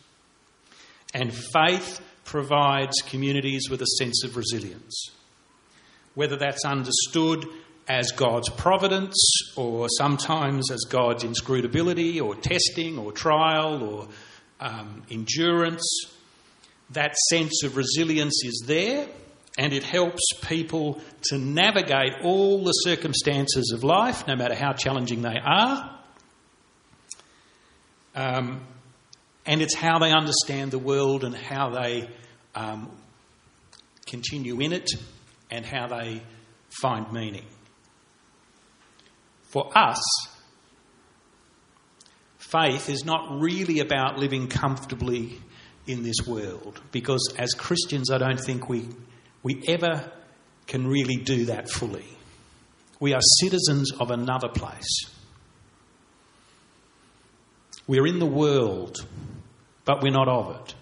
And 1.12 1.32
faith 1.32 2.00
provides 2.24 3.02
communities 3.02 3.68
with 3.70 3.82
a 3.82 3.86
sense 3.98 4.24
of 4.24 4.36
resilience. 4.36 5.10
Whether 6.14 6.36
that's 6.36 6.64
understood 6.64 7.46
as 7.88 8.12
God's 8.12 8.48
providence, 8.50 9.16
or 9.56 9.88
sometimes 9.88 10.70
as 10.70 10.80
God's 10.88 11.24
inscrutability, 11.24 12.20
or 12.20 12.34
testing, 12.34 12.98
or 12.98 13.12
trial, 13.12 13.82
or 13.82 14.08
um, 14.60 15.02
endurance. 15.10 15.84
That 16.90 17.16
sense 17.30 17.62
of 17.62 17.76
resilience 17.76 18.42
is 18.44 18.64
there, 18.66 19.06
and 19.58 19.72
it 19.72 19.84
helps 19.84 20.22
people 20.42 21.00
to 21.30 21.38
navigate 21.38 22.14
all 22.22 22.64
the 22.64 22.72
circumstances 22.72 23.72
of 23.72 23.84
life, 23.84 24.26
no 24.26 24.36
matter 24.36 24.54
how 24.54 24.72
challenging 24.72 25.22
they 25.22 25.38
are. 25.42 25.98
Um, 28.14 28.62
and 29.44 29.62
it's 29.62 29.74
how 29.74 29.98
they 29.98 30.10
understand 30.10 30.72
the 30.72 30.78
world 30.78 31.22
and 31.22 31.34
how 31.34 31.70
they 31.70 32.08
um, 32.54 32.90
continue 34.06 34.60
in 34.60 34.72
it 34.72 34.88
and 35.50 35.64
how 35.64 35.86
they 35.86 36.22
find 36.80 37.12
meaning. 37.12 37.44
For 39.46 39.70
us, 39.76 40.02
faith 42.38 42.88
is 42.88 43.04
not 43.04 43.40
really 43.40 43.80
about 43.80 44.18
living 44.18 44.48
comfortably 44.48 45.40
in 45.86 46.02
this 46.02 46.26
world 46.26 46.80
because 46.92 47.34
as 47.38 47.52
Christians, 47.54 48.10
I 48.10 48.18
don't 48.18 48.40
think 48.40 48.68
we, 48.68 48.88
we 49.42 49.62
ever 49.68 50.10
can 50.66 50.86
really 50.86 51.16
do 51.16 51.46
that 51.46 51.70
fully. 51.70 52.06
We 52.98 53.14
are 53.14 53.20
citizens 53.40 53.92
of 53.92 54.10
another 54.10 54.48
place. 54.48 55.10
We're 57.86 58.06
in 58.06 58.18
the 58.18 58.26
world, 58.26 59.06
but 59.84 60.02
we're 60.02 60.12
not 60.12 60.28
of 60.28 60.56
it. 60.56 60.74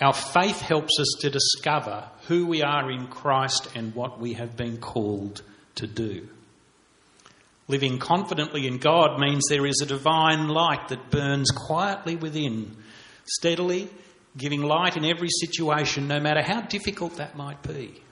Our 0.00 0.12
faith 0.12 0.60
helps 0.60 1.00
us 1.00 1.16
to 1.22 1.30
discover 1.30 2.08
who 2.28 2.46
we 2.46 2.62
are 2.62 2.88
in 2.90 3.08
Christ 3.08 3.68
and 3.74 3.94
what 3.96 4.20
we 4.20 4.34
have 4.34 4.56
been 4.56 4.76
called 4.76 5.42
to 5.76 5.88
do. 5.88 6.28
Living 7.68 7.98
confidently 7.98 8.66
in 8.66 8.78
God 8.78 9.20
means 9.20 9.44
there 9.48 9.66
is 9.66 9.80
a 9.82 9.86
divine 9.86 10.48
light 10.48 10.88
that 10.88 11.10
burns 11.10 11.50
quietly 11.50 12.16
within, 12.16 12.76
steadily 13.26 13.90
giving 14.36 14.62
light 14.62 14.96
in 14.96 15.04
every 15.04 15.28
situation, 15.28 16.08
no 16.08 16.18
matter 16.20 16.42
how 16.42 16.62
difficult 16.62 17.16
that 17.16 17.36
might 17.36 17.62
be. 17.62 18.02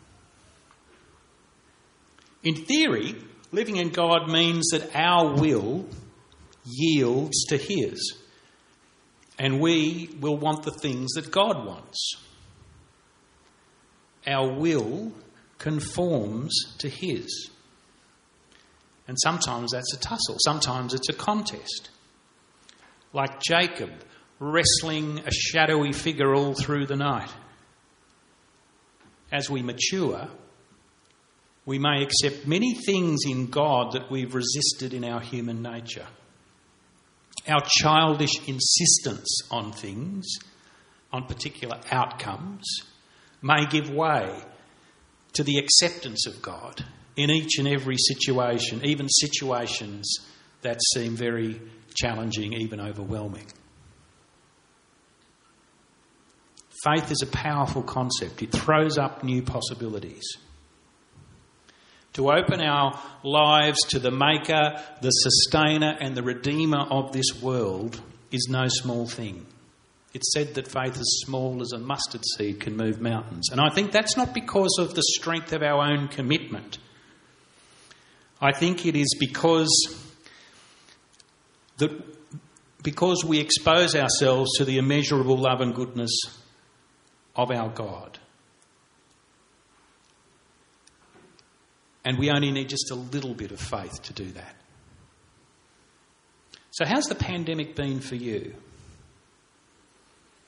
In 2.43 2.55
theory, 2.55 3.15
living 3.51 3.77
in 3.77 3.91
God 3.91 4.29
means 4.29 4.69
that 4.73 4.95
our 4.95 5.35
will 5.41 5.87
yields 6.65 7.47
to 7.47 7.57
His, 7.57 8.15
and 9.39 9.61
we 9.61 10.11
will 10.21 10.37
want 10.37 10.65
the 10.65 10.77
things 10.83 11.13
that 11.15 11.31
God 11.31 11.65
wants. 11.67 12.17
Our 14.27 14.53
will 14.53 15.13
conforms 15.59 16.77
to 16.79 16.89
His. 16.89 17.51
And 19.09 19.17
sometimes 19.21 19.73
that's 19.73 19.95
a 19.95 19.99
tussle, 19.99 20.37
sometimes 20.41 20.95
it's 20.95 21.09
a 21.09 21.13
contest. 21.13 21.91
Like 23.13 23.41
Jacob 23.41 23.91
wrestling 24.39 25.21
a 25.25 25.31
shadowy 25.31 25.93
figure 25.93 26.35
all 26.35 26.55
through 26.55 26.87
the 26.87 26.97
night. 26.97 27.31
as 29.33 29.51
we 29.51 29.61
mature, 29.61 30.29
we 31.65 31.79
may 31.81 32.03
accept 32.03 32.47
many 32.47 32.75
things 32.75 33.21
in 33.27 33.47
God 33.47 33.93
that 33.93 34.09
we've 34.11 34.35
resisted 34.35 34.95
in 34.95 35.05
our 35.05 35.21
human 35.21 35.63
nature. 35.63 36.07
Our 37.49 37.61
childish 37.67 38.47
insistence 38.47 39.41
on 39.51 39.73
things, 39.73 40.27
on 41.13 41.27
particular 41.27 41.81
outcomes, 41.91 42.65
may 43.43 43.67
give 43.67 43.91
way 43.91 44.43
to 45.33 45.43
the 45.43 45.59
acceptance 45.59 46.27
of 46.27 46.41
God 46.41 46.85
in 47.17 47.31
each 47.31 47.59
and 47.59 47.67
every 47.67 47.97
situation, 47.97 48.85
even 48.85 49.09
situations 49.09 50.19
that 50.63 50.79
seem 50.95 51.17
very 51.17 51.61
challenging, 51.95 52.53
even 52.53 52.81
overwhelming. 52.81 53.47
Faith 56.85 57.11
is 57.11 57.23
a 57.23 57.27
powerful 57.27 57.83
concept, 57.83 58.43
it 58.43 58.53
throws 58.53 58.99
up 58.99 59.25
new 59.25 59.43
possibilities. 59.43 60.25
To 62.13 62.31
open 62.31 62.61
our 62.63 62.99
lives 63.23 63.79
to 63.89 63.99
the 63.99 64.11
Maker, 64.11 64.83
the 65.03 65.11
Sustainer, 65.11 65.97
and 66.01 66.15
the 66.15 66.23
Redeemer 66.23 66.81
of 66.91 67.13
this 67.13 67.43
world 67.43 68.01
is 68.31 68.49
no 68.49 68.69
small 68.69 69.07
thing. 69.07 69.47
It's 70.15 70.33
said 70.33 70.55
that 70.55 70.67
faith 70.67 70.97
as 70.97 71.21
small 71.27 71.61
as 71.61 71.73
a 71.73 71.79
mustard 71.79 72.23
seed 72.37 72.61
can 72.61 72.75
move 72.75 73.03
mountains. 73.03 73.51
And 73.51 73.61
I 73.61 73.69
think 73.69 73.93
that's 73.93 74.17
not 74.17 74.33
because 74.33 74.77
of 74.79 74.95
the 74.95 75.03
strength 75.03 75.53
of 75.53 75.63
our 75.63 75.83
own 75.83 76.09
commitment. 76.09 76.79
I 78.41 78.53
think 78.53 78.85
it 78.87 78.97
is 78.97 79.17
because 79.19 79.71
that 81.79 81.91
because 82.83 83.25
we 83.25 83.41
expose 83.41 83.97
ourselves 83.97 84.53
to 84.59 84.65
the 84.65 84.79
immeasurable 84.79 85.37
love 85.37 85.61
and 85.61 85.75
goodness 85.75 86.11
of 87.35 87.51
our 87.51 87.69
God. 87.69 88.21
And 92.05 92.17
we 92.17 92.31
only 92.31 92.53
need 92.53 92.69
just 92.69 92.93
a 92.93 92.95
little 92.95 93.35
bit 93.35 93.51
of 93.51 93.59
faith 93.59 94.01
to 94.05 94.13
do 94.13 94.31
that. 94.33 94.55
So, 96.71 96.85
how's 96.85 97.07
the 97.07 97.17
pandemic 97.17 97.75
been 97.75 97.99
for 97.99 98.15
you? 98.15 98.55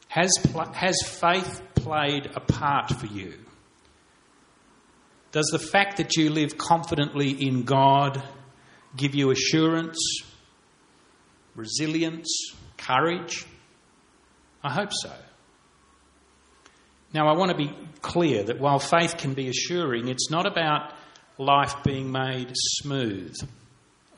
Has, 0.07 0.30
has 0.75 0.97
faith 1.04 1.61
played 1.75 2.30
a 2.37 2.40
part 2.40 2.90
for 2.90 3.07
you? 3.07 3.35
Does 5.38 5.50
the 5.52 5.61
fact 5.61 5.99
that 5.99 6.16
you 6.16 6.30
live 6.30 6.59
confidently 6.59 7.30
in 7.30 7.62
God 7.62 8.21
give 8.97 9.14
you 9.14 9.30
assurance, 9.30 9.97
resilience, 11.54 12.57
courage? 12.76 13.47
I 14.64 14.73
hope 14.73 14.92
so. 14.92 15.12
Now, 17.14 17.28
I 17.28 17.37
want 17.37 17.52
to 17.52 17.57
be 17.57 17.73
clear 18.02 18.42
that 18.42 18.59
while 18.59 18.80
faith 18.80 19.16
can 19.16 19.35
be 19.35 19.49
assuring, 19.49 20.09
it's 20.09 20.28
not 20.28 20.45
about 20.45 20.92
life 21.38 21.85
being 21.85 22.11
made 22.11 22.50
smooth 22.57 23.37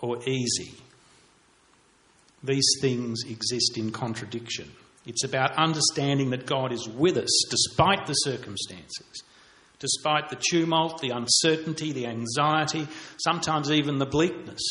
or 0.00 0.26
easy. 0.26 0.72
These 2.42 2.78
things 2.80 3.24
exist 3.28 3.76
in 3.76 3.92
contradiction. 3.92 4.70
It's 5.04 5.24
about 5.24 5.52
understanding 5.58 6.30
that 6.30 6.46
God 6.46 6.72
is 6.72 6.88
with 6.88 7.18
us 7.18 7.44
despite 7.50 8.06
the 8.06 8.14
circumstances, 8.14 9.22
despite 9.80 10.28
the 10.28 10.40
tumult, 10.50 11.00
the 11.00 11.10
uncertainty, 11.10 11.92
the 11.92 12.06
anxiety, 12.06 12.86
sometimes 13.18 13.70
even 13.70 13.98
the 13.98 14.06
bleakness. 14.06 14.62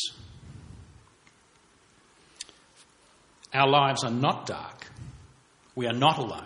Our 3.53 3.67
lives 3.67 4.03
are 4.03 4.11
not 4.11 4.45
dark. 4.45 4.85
We 5.75 5.87
are 5.87 5.93
not 5.93 6.19
alone. 6.19 6.45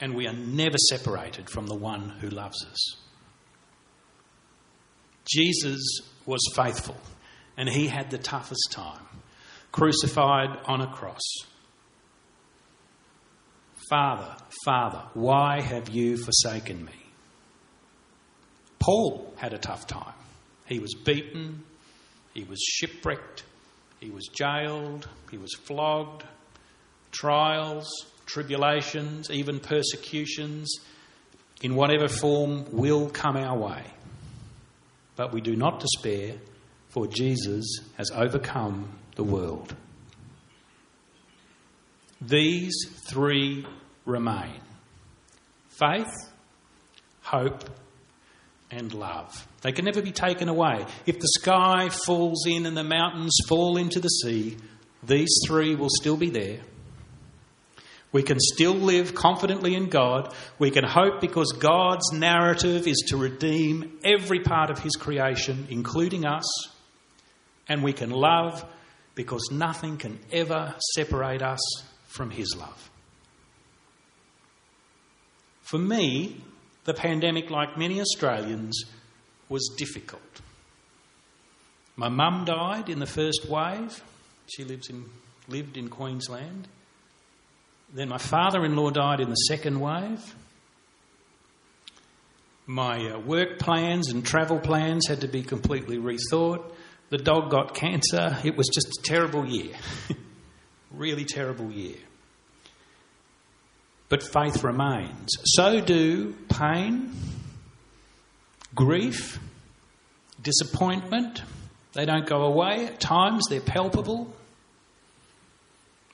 And 0.00 0.14
we 0.14 0.26
are 0.26 0.32
never 0.32 0.78
separated 0.88 1.50
from 1.50 1.66
the 1.66 1.74
one 1.74 2.08
who 2.20 2.28
loves 2.30 2.64
us. 2.64 2.96
Jesus 5.30 5.80
was 6.26 6.40
faithful, 6.54 6.96
and 7.56 7.68
he 7.68 7.88
had 7.88 8.10
the 8.10 8.18
toughest 8.18 8.72
time, 8.72 9.04
crucified 9.70 10.58
on 10.64 10.80
a 10.80 10.86
cross. 10.86 11.20
Father, 13.90 14.36
Father, 14.64 15.02
why 15.14 15.60
have 15.60 15.88
you 15.88 16.16
forsaken 16.16 16.84
me? 16.84 16.99
Paul 18.80 19.32
had 19.36 19.52
a 19.52 19.58
tough 19.58 19.86
time. 19.86 20.14
He 20.66 20.80
was 20.80 20.94
beaten, 20.94 21.62
he 22.34 22.44
was 22.44 22.60
shipwrecked, 22.60 23.44
he 24.00 24.10
was 24.10 24.26
jailed, 24.26 25.08
he 25.30 25.38
was 25.38 25.54
flogged, 25.54 26.24
trials, 27.12 27.88
tribulations, 28.26 29.30
even 29.30 29.60
persecutions, 29.60 30.72
in 31.62 31.74
whatever 31.74 32.08
form, 32.08 32.64
will 32.72 33.10
come 33.10 33.36
our 33.36 33.56
way. 33.56 33.84
But 35.16 35.32
we 35.32 35.40
do 35.40 35.54
not 35.54 35.80
despair, 35.80 36.36
for 36.88 37.06
Jesus 37.06 37.66
has 37.98 38.10
overcome 38.10 38.88
the 39.16 39.24
world. 39.24 39.74
These 42.22 42.74
three 43.08 43.66
remain 44.06 44.60
faith, 45.68 46.12
hope, 47.22 47.68
and 48.70 48.92
love. 48.94 49.46
They 49.62 49.72
can 49.72 49.84
never 49.84 50.02
be 50.02 50.12
taken 50.12 50.48
away. 50.48 50.86
If 51.06 51.18
the 51.18 51.28
sky 51.40 51.88
falls 51.88 52.46
in 52.46 52.66
and 52.66 52.76
the 52.76 52.84
mountains 52.84 53.36
fall 53.48 53.76
into 53.76 54.00
the 54.00 54.08
sea, 54.08 54.56
these 55.02 55.40
three 55.46 55.74
will 55.74 55.90
still 55.90 56.16
be 56.16 56.30
there. 56.30 56.60
We 58.12 58.22
can 58.22 58.38
still 58.40 58.74
live 58.74 59.14
confidently 59.14 59.74
in 59.74 59.88
God. 59.88 60.34
We 60.58 60.70
can 60.70 60.84
hope 60.84 61.20
because 61.20 61.52
God's 61.52 62.12
narrative 62.12 62.88
is 62.88 63.04
to 63.08 63.16
redeem 63.16 63.98
every 64.04 64.40
part 64.40 64.70
of 64.70 64.80
His 64.80 64.96
creation, 64.96 65.66
including 65.70 66.26
us. 66.26 66.44
And 67.68 67.84
we 67.84 67.92
can 67.92 68.10
love 68.10 68.64
because 69.14 69.48
nothing 69.52 69.96
can 69.96 70.18
ever 70.32 70.74
separate 70.96 71.42
us 71.42 71.60
from 72.08 72.30
His 72.30 72.56
love. 72.58 72.90
For 75.60 75.78
me, 75.78 76.42
the 76.84 76.94
pandemic, 76.94 77.50
like 77.50 77.76
many 77.76 78.00
Australians, 78.00 78.84
was 79.48 79.74
difficult. 79.76 80.40
My 81.96 82.08
mum 82.08 82.44
died 82.44 82.88
in 82.88 82.98
the 82.98 83.06
first 83.06 83.46
wave. 83.48 84.02
She 84.46 84.64
lives 84.64 84.88
in, 84.88 85.04
lived 85.48 85.76
in 85.76 85.88
Queensland. 85.88 86.68
Then 87.92 88.08
my 88.08 88.18
father 88.18 88.64
in 88.64 88.76
law 88.76 88.90
died 88.90 89.20
in 89.20 89.28
the 89.28 89.34
second 89.34 89.80
wave. 89.80 90.34
My 92.66 93.10
uh, 93.10 93.18
work 93.18 93.58
plans 93.58 94.10
and 94.10 94.24
travel 94.24 94.60
plans 94.60 95.08
had 95.08 95.22
to 95.22 95.28
be 95.28 95.42
completely 95.42 95.98
rethought. 95.98 96.72
The 97.08 97.18
dog 97.18 97.50
got 97.50 97.74
cancer. 97.74 98.38
It 98.44 98.56
was 98.56 98.68
just 98.68 98.86
a 98.86 99.02
terrible 99.02 99.44
year. 99.44 99.74
really 100.92 101.24
terrible 101.24 101.72
year. 101.72 101.96
But 104.10 104.24
faith 104.24 104.64
remains. 104.64 105.30
So 105.44 105.80
do 105.80 106.34
pain, 106.48 107.12
grief, 108.74 109.38
disappointment. 110.42 111.42
They 111.92 112.04
don't 112.04 112.26
go 112.26 112.42
away. 112.42 112.86
At 112.86 113.00
times 113.00 113.44
they're 113.48 113.60
palpable. 113.60 114.34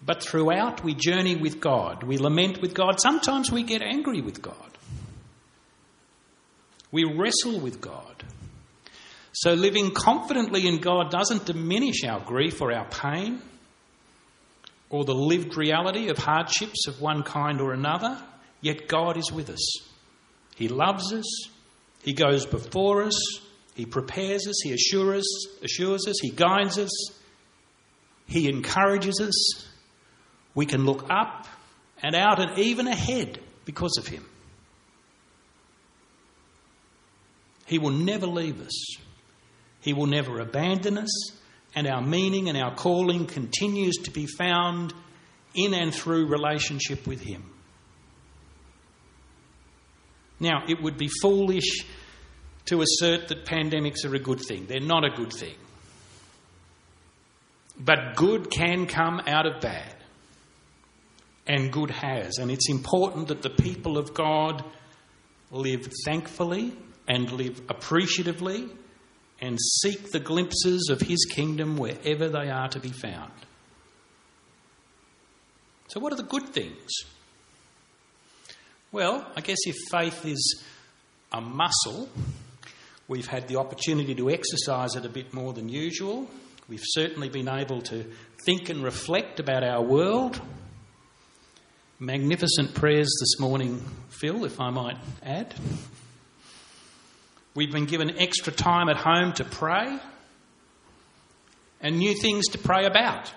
But 0.05 0.23
throughout, 0.23 0.85
we 0.85 0.95
journey 0.95 1.37
with 1.37 1.59
God. 1.59 2.03
We 2.03 2.19
lament 2.19 2.61
with 2.61 2.75
God. 2.75 3.01
Sometimes 3.01 3.51
we 3.51 3.63
get 3.63 3.81
angry 3.81 4.21
with 4.21 4.43
God. 4.43 4.55
We 6.93 7.05
wrestle 7.05 7.59
with 7.61 7.81
God. 7.81 8.25
So, 9.33 9.55
living 9.55 9.93
confidently 9.93 10.67
in 10.67 10.81
God 10.81 11.11
doesn't 11.11 11.47
diminish 11.47 12.05
our 12.05 12.21
grief 12.21 12.61
or 12.61 12.73
our 12.73 12.87
pain 12.89 13.43
or 14.88 15.05
the 15.05 15.14
lived 15.14 15.57
reality 15.57 16.09
of 16.09 16.18
hardships 16.18 16.87
of 16.87 17.01
one 17.01 17.22
kind 17.22 17.61
or 17.61 17.72
another, 17.72 18.20
yet 18.61 18.88
God 18.88 19.16
is 19.16 19.33
with 19.33 19.51
us. 19.51 19.81
He 20.55 20.68
loves 20.68 21.12
us, 21.12 21.49
He 22.03 22.12
goes 22.12 22.46
before 22.46 23.03
us, 23.03 23.40
He 23.75 23.85
prepares 23.85 24.46
us, 24.46 24.57
He 24.62 24.72
assures 24.72 25.20
us, 25.20 25.46
assures 25.62 26.07
us. 26.07 26.16
He 26.22 26.31
guides 26.31 26.79
us, 26.79 26.90
He 28.27 28.49
encourages 28.49 29.20
us, 29.20 29.66
we 30.55 30.66
can 30.66 30.85
look 30.85 31.05
up 31.11 31.46
and 32.03 32.14
out 32.14 32.40
and 32.40 32.59
even 32.59 32.87
ahead 32.87 33.40
because 33.64 33.96
of 33.99 34.07
Him. 34.07 34.25
He 37.66 37.79
will 37.79 37.90
never 37.90 38.27
leave 38.27 38.61
us, 38.61 38.96
He 39.81 39.92
will 39.92 40.07
never 40.07 40.40
abandon 40.40 40.96
us, 40.96 41.33
and 41.77 41.87
our 41.87 42.01
meaning 42.01 42.49
and 42.49 42.57
our 42.57 42.75
calling 42.75 43.27
continues 43.27 43.97
to 43.99 44.11
be 44.11 44.27
found 44.27 44.95
in 45.55 45.75
and 45.75 45.95
through 45.95 46.27
relationship 46.27 47.07
with 47.07 47.21
Him. 47.21 47.45
Now, 50.41 50.65
it 50.69 50.83
would 50.83 50.97
be 50.97 51.09
foolish 51.23 51.85
to 52.67 52.83
assert 52.83 53.29
that 53.29 53.45
pandemics 53.45 54.05
are 54.05 54.15
a 54.15 54.19
good 54.19 54.41
thing. 54.41 54.67
They're 54.67 54.81
not 54.81 55.05
a 55.05 55.11
good 55.11 55.33
thing. 55.33 55.55
But 57.79 58.17
good 58.17 58.51
can 58.51 58.87
come 58.87 59.21
out 59.27 59.47
of 59.47 59.61
bad 59.61 59.95
and 61.47 61.71
good 61.71 61.91
has. 61.91 62.39
And 62.39 62.51
it's 62.51 62.71
important 62.71 63.29
that 63.29 63.43
the 63.43 63.51
people 63.51 63.99
of 63.99 64.15
God 64.15 64.65
live 65.51 65.89
thankfully 66.05 66.73
and 67.07 67.31
live 67.31 67.61
appreciatively 67.69 68.69
and 69.40 69.59
seek 69.61 70.12
the 70.12 70.20
glimpses 70.20 70.88
of 70.90 71.01
His 71.01 71.25
kingdom 71.25 71.77
wherever 71.77 72.29
they 72.29 72.51
are 72.51 72.68
to 72.68 72.81
be 72.81 72.90
found. 72.90 73.33
So, 75.88 76.01
what 76.01 76.12
are 76.12 76.16
the 76.16 76.22
good 76.22 76.49
things? 76.49 76.90
Well, 78.92 79.27
I 79.37 79.40
guess 79.40 79.59
if 79.66 79.77
faith 79.90 80.25
is 80.25 80.64
a 81.33 81.40
muscle, 81.40 82.09
we've 83.09 83.27
had 83.27 83.49
the 83.49 83.57
opportunity 83.57 84.14
to 84.14 84.31
exercise 84.31 84.94
it 84.96 85.05
a 85.05 85.09
bit 85.09 85.35
more 85.35 85.53
than 85.53 85.68
usual. 85.68 86.29
We've 86.68 86.83
certainly 86.83 87.29
been 87.29 87.49
able 87.49 87.83
to 87.83 88.05
think 88.44 88.68
and 88.68 88.83
reflect 88.83 89.38
about 89.38 89.62
our 89.62 89.83
world. 89.83 90.40
Magnificent 92.01 92.75
prayers 92.75 93.12
this 93.20 93.38
morning, 93.38 93.85
Phil, 94.09 94.44
if 94.44 94.61
I 94.61 94.70
might 94.70 94.99
add. 95.22 95.55
We've 97.57 97.73
been 97.73 97.87
given 97.87 98.21
extra 98.21 98.53
time 98.53 98.90
at 98.90 98.99
home 98.99 99.33
to 99.35 99.45
pray 99.45 99.99
and 101.81 101.99
new 101.99 102.14
things 102.14 102.49
to 102.49 102.59
pray 102.59 102.85
about. 102.85 103.33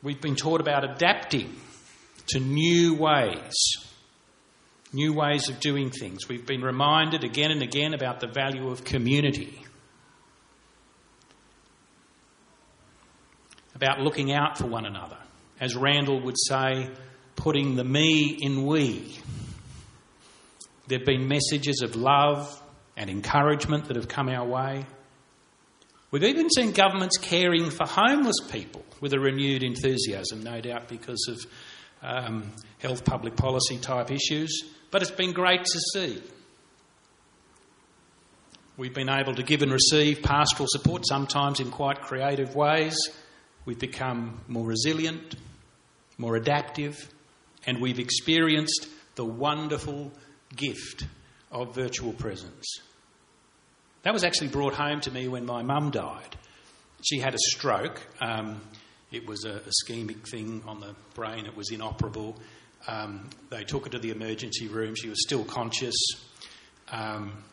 We've 0.00 0.20
been 0.20 0.36
taught 0.36 0.60
about 0.60 0.84
adapting 0.88 1.52
to 2.28 2.38
new 2.38 2.94
ways, 2.94 3.52
new 4.92 5.12
ways 5.12 5.48
of 5.48 5.58
doing 5.58 5.90
things. 5.90 6.28
We've 6.28 6.46
been 6.46 6.62
reminded 6.62 7.24
again 7.24 7.50
and 7.50 7.62
again 7.62 7.94
about 7.94 8.20
the 8.20 8.28
value 8.28 8.68
of 8.68 8.84
community, 8.84 9.60
about 13.74 14.00
looking 14.00 14.32
out 14.32 14.56
for 14.56 14.66
one 14.66 14.86
another. 14.86 15.18
As 15.60 15.74
Randall 15.74 16.20
would 16.22 16.36
say, 16.38 16.90
putting 17.34 17.74
the 17.74 17.84
me 17.84 18.36
in 18.40 18.66
we. 18.66 19.18
There 20.92 20.98
have 20.98 21.06
been 21.06 21.26
messages 21.26 21.80
of 21.80 21.96
love 21.96 22.62
and 22.98 23.08
encouragement 23.08 23.86
that 23.86 23.96
have 23.96 24.08
come 24.08 24.28
our 24.28 24.46
way. 24.46 24.84
We've 26.10 26.22
even 26.22 26.50
seen 26.50 26.72
governments 26.72 27.16
caring 27.16 27.70
for 27.70 27.86
homeless 27.86 28.36
people 28.50 28.84
with 29.00 29.14
a 29.14 29.18
renewed 29.18 29.62
enthusiasm, 29.62 30.42
no 30.42 30.60
doubt 30.60 30.88
because 30.88 31.28
of 31.30 31.46
um, 32.02 32.52
health 32.76 33.06
public 33.06 33.36
policy 33.36 33.78
type 33.78 34.10
issues, 34.10 34.64
but 34.90 35.00
it's 35.00 35.10
been 35.10 35.32
great 35.32 35.64
to 35.64 35.80
see. 35.94 36.22
We've 38.76 38.92
been 38.92 39.08
able 39.08 39.34
to 39.36 39.42
give 39.42 39.62
and 39.62 39.72
receive 39.72 40.20
pastoral 40.20 40.66
support, 40.70 41.06
sometimes 41.08 41.58
in 41.58 41.70
quite 41.70 42.02
creative 42.02 42.54
ways. 42.54 42.98
We've 43.64 43.78
become 43.78 44.42
more 44.46 44.66
resilient, 44.66 45.36
more 46.18 46.36
adaptive, 46.36 46.98
and 47.64 47.80
we've 47.80 47.98
experienced 47.98 48.88
the 49.14 49.24
wonderful 49.24 50.12
gift 50.56 51.06
of 51.50 51.74
virtual 51.74 52.12
presence. 52.12 52.80
That 54.02 54.12
was 54.12 54.24
actually 54.24 54.48
brought 54.48 54.74
home 54.74 55.00
to 55.02 55.10
me 55.10 55.28
when 55.28 55.46
my 55.46 55.62
mum 55.62 55.90
died. 55.90 56.36
She 57.04 57.18
had 57.18 57.34
a 57.34 57.38
stroke. 57.38 58.00
Um, 58.20 58.60
it 59.12 59.26
was 59.26 59.44
a 59.44 59.60
ischemic 59.60 60.28
thing 60.28 60.62
on 60.66 60.80
the 60.80 60.94
brain, 61.14 61.46
it 61.46 61.56
was 61.56 61.70
inoperable. 61.70 62.36
Um, 62.88 63.28
they 63.50 63.62
took 63.62 63.84
her 63.84 63.90
to 63.90 63.98
the 63.98 64.10
emergency 64.10 64.66
room. 64.66 64.94
She 64.96 65.08
was 65.08 65.22
still 65.22 65.44
conscious. 65.44 65.94
Um, 66.90 67.44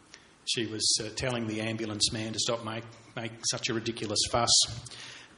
she 0.45 0.65
was 0.65 0.99
uh, 1.03 1.09
telling 1.15 1.45
the 1.45 1.61
ambulance 1.61 2.11
man 2.11 2.33
to 2.33 2.39
stop 2.39 2.65
make, 2.65 2.83
make 3.15 3.31
such 3.51 3.69
a 3.69 3.73
ridiculous 3.73 4.19
fuss. 4.31 4.49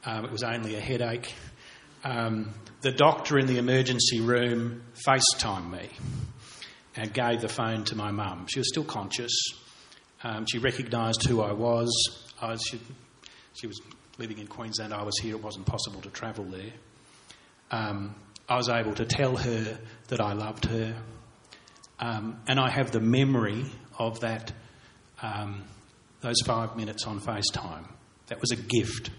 Um, 0.06 0.24
it 0.24 0.30
was 0.30 0.42
only 0.42 0.76
a 0.76 0.80
headache. 0.80 1.34
Um, 2.04 2.54
the 2.80 2.90
doctor 2.90 3.38
in 3.38 3.46
the 3.46 3.58
emergency 3.58 4.20
room 4.20 4.82
FaceTimed 5.06 5.70
me 5.70 5.90
and 6.96 7.12
gave 7.12 7.40
the 7.40 7.48
phone 7.48 7.84
to 7.84 7.96
my 7.96 8.10
mum. 8.10 8.46
She 8.50 8.60
was 8.60 8.68
still 8.68 8.84
conscious. 8.84 9.32
Um, 10.22 10.46
she 10.50 10.58
recognised 10.58 11.26
who 11.26 11.40
I 11.40 11.52
was. 11.52 11.90
I, 12.40 12.56
she, 12.56 12.80
she, 13.54 13.66
was 13.66 13.80
living 14.18 14.38
in 14.38 14.46
Queensland. 14.46 14.92
I 14.92 15.02
was 15.02 15.18
here. 15.18 15.36
It 15.36 15.42
wasn't 15.42 15.66
possible 15.66 16.00
to 16.02 16.10
travel 16.10 16.44
there. 16.44 16.72
Um, 17.70 18.14
I 18.48 18.56
was 18.56 18.68
able 18.68 18.94
to 18.94 19.04
tell 19.04 19.36
her 19.36 19.78
that 20.08 20.20
I 20.20 20.34
loved 20.34 20.66
her. 20.66 20.94
Um, 21.98 22.40
and 22.46 22.58
I 22.58 22.68
have 22.68 22.90
the 22.90 23.00
memory 23.00 23.64
of 23.98 24.20
that, 24.20 24.52
um, 25.22 25.64
those 26.20 26.40
five 26.44 26.76
minutes 26.76 27.06
on 27.06 27.20
FaceTime. 27.20 27.86
That 28.26 28.40
was 28.40 28.50
a 28.50 28.56
gift. 28.56 29.10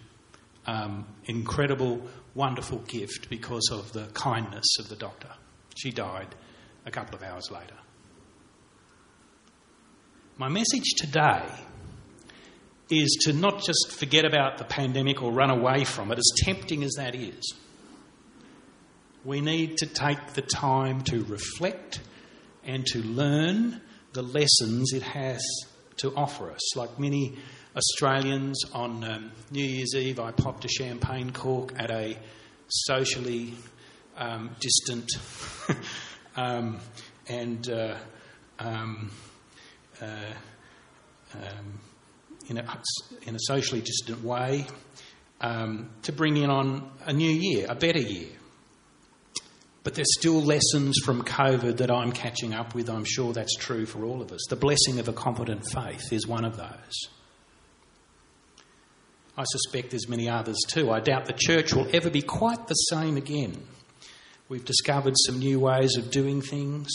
Um, 0.65 1.05
incredible, 1.25 2.01
wonderful 2.35 2.79
gift 2.79 3.29
because 3.29 3.69
of 3.71 3.91
the 3.93 4.05
kindness 4.13 4.77
of 4.79 4.89
the 4.89 4.95
doctor. 4.95 5.29
She 5.75 5.91
died 5.91 6.35
a 6.85 6.91
couple 6.91 7.15
of 7.15 7.23
hours 7.23 7.49
later. 7.51 7.75
My 10.37 10.49
message 10.49 10.93
today 10.97 11.43
is 12.89 13.17
to 13.25 13.33
not 13.33 13.63
just 13.63 13.91
forget 13.91 14.25
about 14.25 14.57
the 14.57 14.63
pandemic 14.63 15.21
or 15.21 15.31
run 15.31 15.49
away 15.49 15.83
from 15.83 16.11
it, 16.11 16.17
as 16.17 16.31
tempting 16.43 16.83
as 16.83 16.93
that 16.93 17.15
is. 17.15 17.53
We 19.23 19.41
need 19.41 19.77
to 19.77 19.85
take 19.85 20.33
the 20.33 20.41
time 20.41 21.01
to 21.03 21.23
reflect 21.23 22.01
and 22.63 22.85
to 22.87 22.99
learn 22.99 23.81
the 24.13 24.21
lessons 24.21 24.91
it 24.93 25.03
has 25.03 25.41
to 25.97 26.13
offer 26.15 26.51
us. 26.51 26.75
Like 26.75 26.99
many 26.99 27.37
Australians, 27.75 28.59
on 28.73 29.03
um, 29.03 29.31
New 29.51 29.63
Year's 29.63 29.95
Eve, 29.95 30.19
I 30.19 30.31
popped 30.31 30.65
a 30.65 30.67
champagne 30.67 31.31
cork 31.31 31.73
at 31.77 31.89
a 31.89 32.17
socially 32.67 33.53
um, 34.17 34.51
distant 34.59 35.09
um, 36.35 36.79
and 37.27 37.69
uh, 37.69 37.95
um, 38.59 39.11
uh, 40.01 40.05
um, 41.35 41.79
in, 42.49 42.57
a, 42.57 42.81
in 43.27 43.35
a 43.35 43.39
socially 43.39 43.81
distant 43.81 44.23
way 44.23 44.65
um, 45.41 45.89
to 46.03 46.11
bring 46.11 46.37
in 46.37 46.49
on 46.49 46.91
a 47.05 47.13
new 47.13 47.31
year, 47.31 47.65
a 47.69 47.75
better 47.75 47.99
year. 47.99 48.29
But 49.83 49.95
there's 49.95 50.13
still 50.17 50.41
lessons 50.41 50.97
from 51.03 51.23
COVID 51.23 51.77
that 51.77 51.91
I'm 51.91 52.13
catching 52.13 52.53
up 52.53 52.73
with. 52.73 52.89
I'm 52.89 53.03
sure 53.03 53.33
that's 53.33 53.55
true 53.57 53.85
for 53.85 54.05
all 54.05 54.21
of 54.21 54.31
us. 54.31 54.45
The 54.49 54.55
blessing 54.55 54.99
of 54.99 55.09
a 55.09 55.13
competent 55.13 55.63
faith 55.69 56.13
is 56.13 56.25
one 56.25 56.45
of 56.45 56.55
those. 56.55 57.09
I 59.35 59.43
suspect 59.45 59.89
there's 59.89 60.07
many 60.07 60.29
others 60.29 60.57
too. 60.67 60.89
I 60.91 60.99
doubt 60.99 61.25
the 61.25 61.33
church 61.33 61.73
will 61.73 61.87
ever 61.91 62.09
be 62.09 62.21
quite 62.21 62.67
the 62.67 62.75
same 62.75 63.17
again. 63.17 63.57
We've 64.49 64.65
discovered 64.65 65.15
some 65.25 65.39
new 65.39 65.59
ways 65.59 65.95
of 65.97 66.11
doing 66.11 66.41
things. 66.41 66.89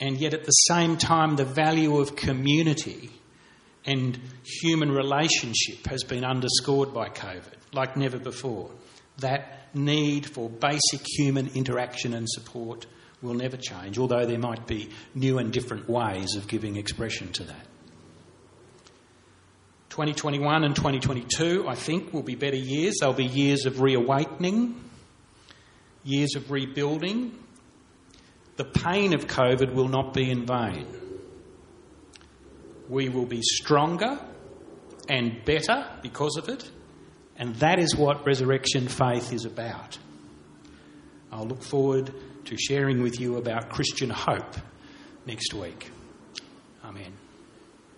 And 0.00 0.18
yet, 0.18 0.34
at 0.34 0.44
the 0.44 0.50
same 0.50 0.96
time, 0.96 1.36
the 1.36 1.44
value 1.44 1.98
of 1.98 2.16
community 2.16 3.10
and 3.84 4.18
human 4.44 4.90
relationship 4.90 5.86
has 5.86 6.02
been 6.04 6.24
underscored 6.24 6.92
by 6.92 7.08
COVID 7.08 7.54
like 7.72 7.96
never 7.96 8.18
before. 8.18 8.70
That 9.18 9.74
need 9.74 10.26
for 10.26 10.48
basic 10.48 11.06
human 11.06 11.50
interaction 11.54 12.14
and 12.14 12.28
support 12.28 12.86
will 13.20 13.34
never 13.34 13.56
change, 13.56 13.98
although 13.98 14.26
there 14.26 14.38
might 14.38 14.66
be 14.66 14.90
new 15.14 15.38
and 15.38 15.52
different 15.52 15.88
ways 15.88 16.34
of 16.34 16.48
giving 16.48 16.76
expression 16.76 17.32
to 17.32 17.44
that. 17.44 17.66
2021 19.90 20.64
and 20.64 20.74
2022, 20.74 21.66
I 21.68 21.74
think, 21.74 22.12
will 22.12 22.22
be 22.22 22.34
better 22.34 22.56
years. 22.56 22.96
They'll 23.00 23.12
be 23.12 23.26
years 23.26 23.66
of 23.66 23.80
reawakening, 23.80 24.74
years 26.04 26.34
of 26.36 26.50
rebuilding. 26.50 27.38
The 28.56 28.64
pain 28.64 29.14
of 29.14 29.26
COVID 29.26 29.74
will 29.74 29.88
not 29.88 30.12
be 30.12 30.30
in 30.30 30.46
vain. 30.46 30.86
We 32.88 33.08
will 33.08 33.26
be 33.26 33.40
stronger 33.42 34.18
and 35.08 35.44
better 35.44 35.86
because 36.02 36.36
of 36.36 36.48
it, 36.48 36.70
and 37.36 37.54
that 37.56 37.78
is 37.78 37.96
what 37.96 38.26
resurrection 38.26 38.88
faith 38.88 39.32
is 39.32 39.44
about. 39.44 39.98
I'll 41.30 41.46
look 41.46 41.62
forward 41.62 42.12
to 42.44 42.56
sharing 42.58 43.02
with 43.02 43.18
you 43.18 43.36
about 43.36 43.70
Christian 43.70 44.10
hope 44.10 44.56
next 45.26 45.54
week. 45.54 45.90
Amen. 46.84 47.21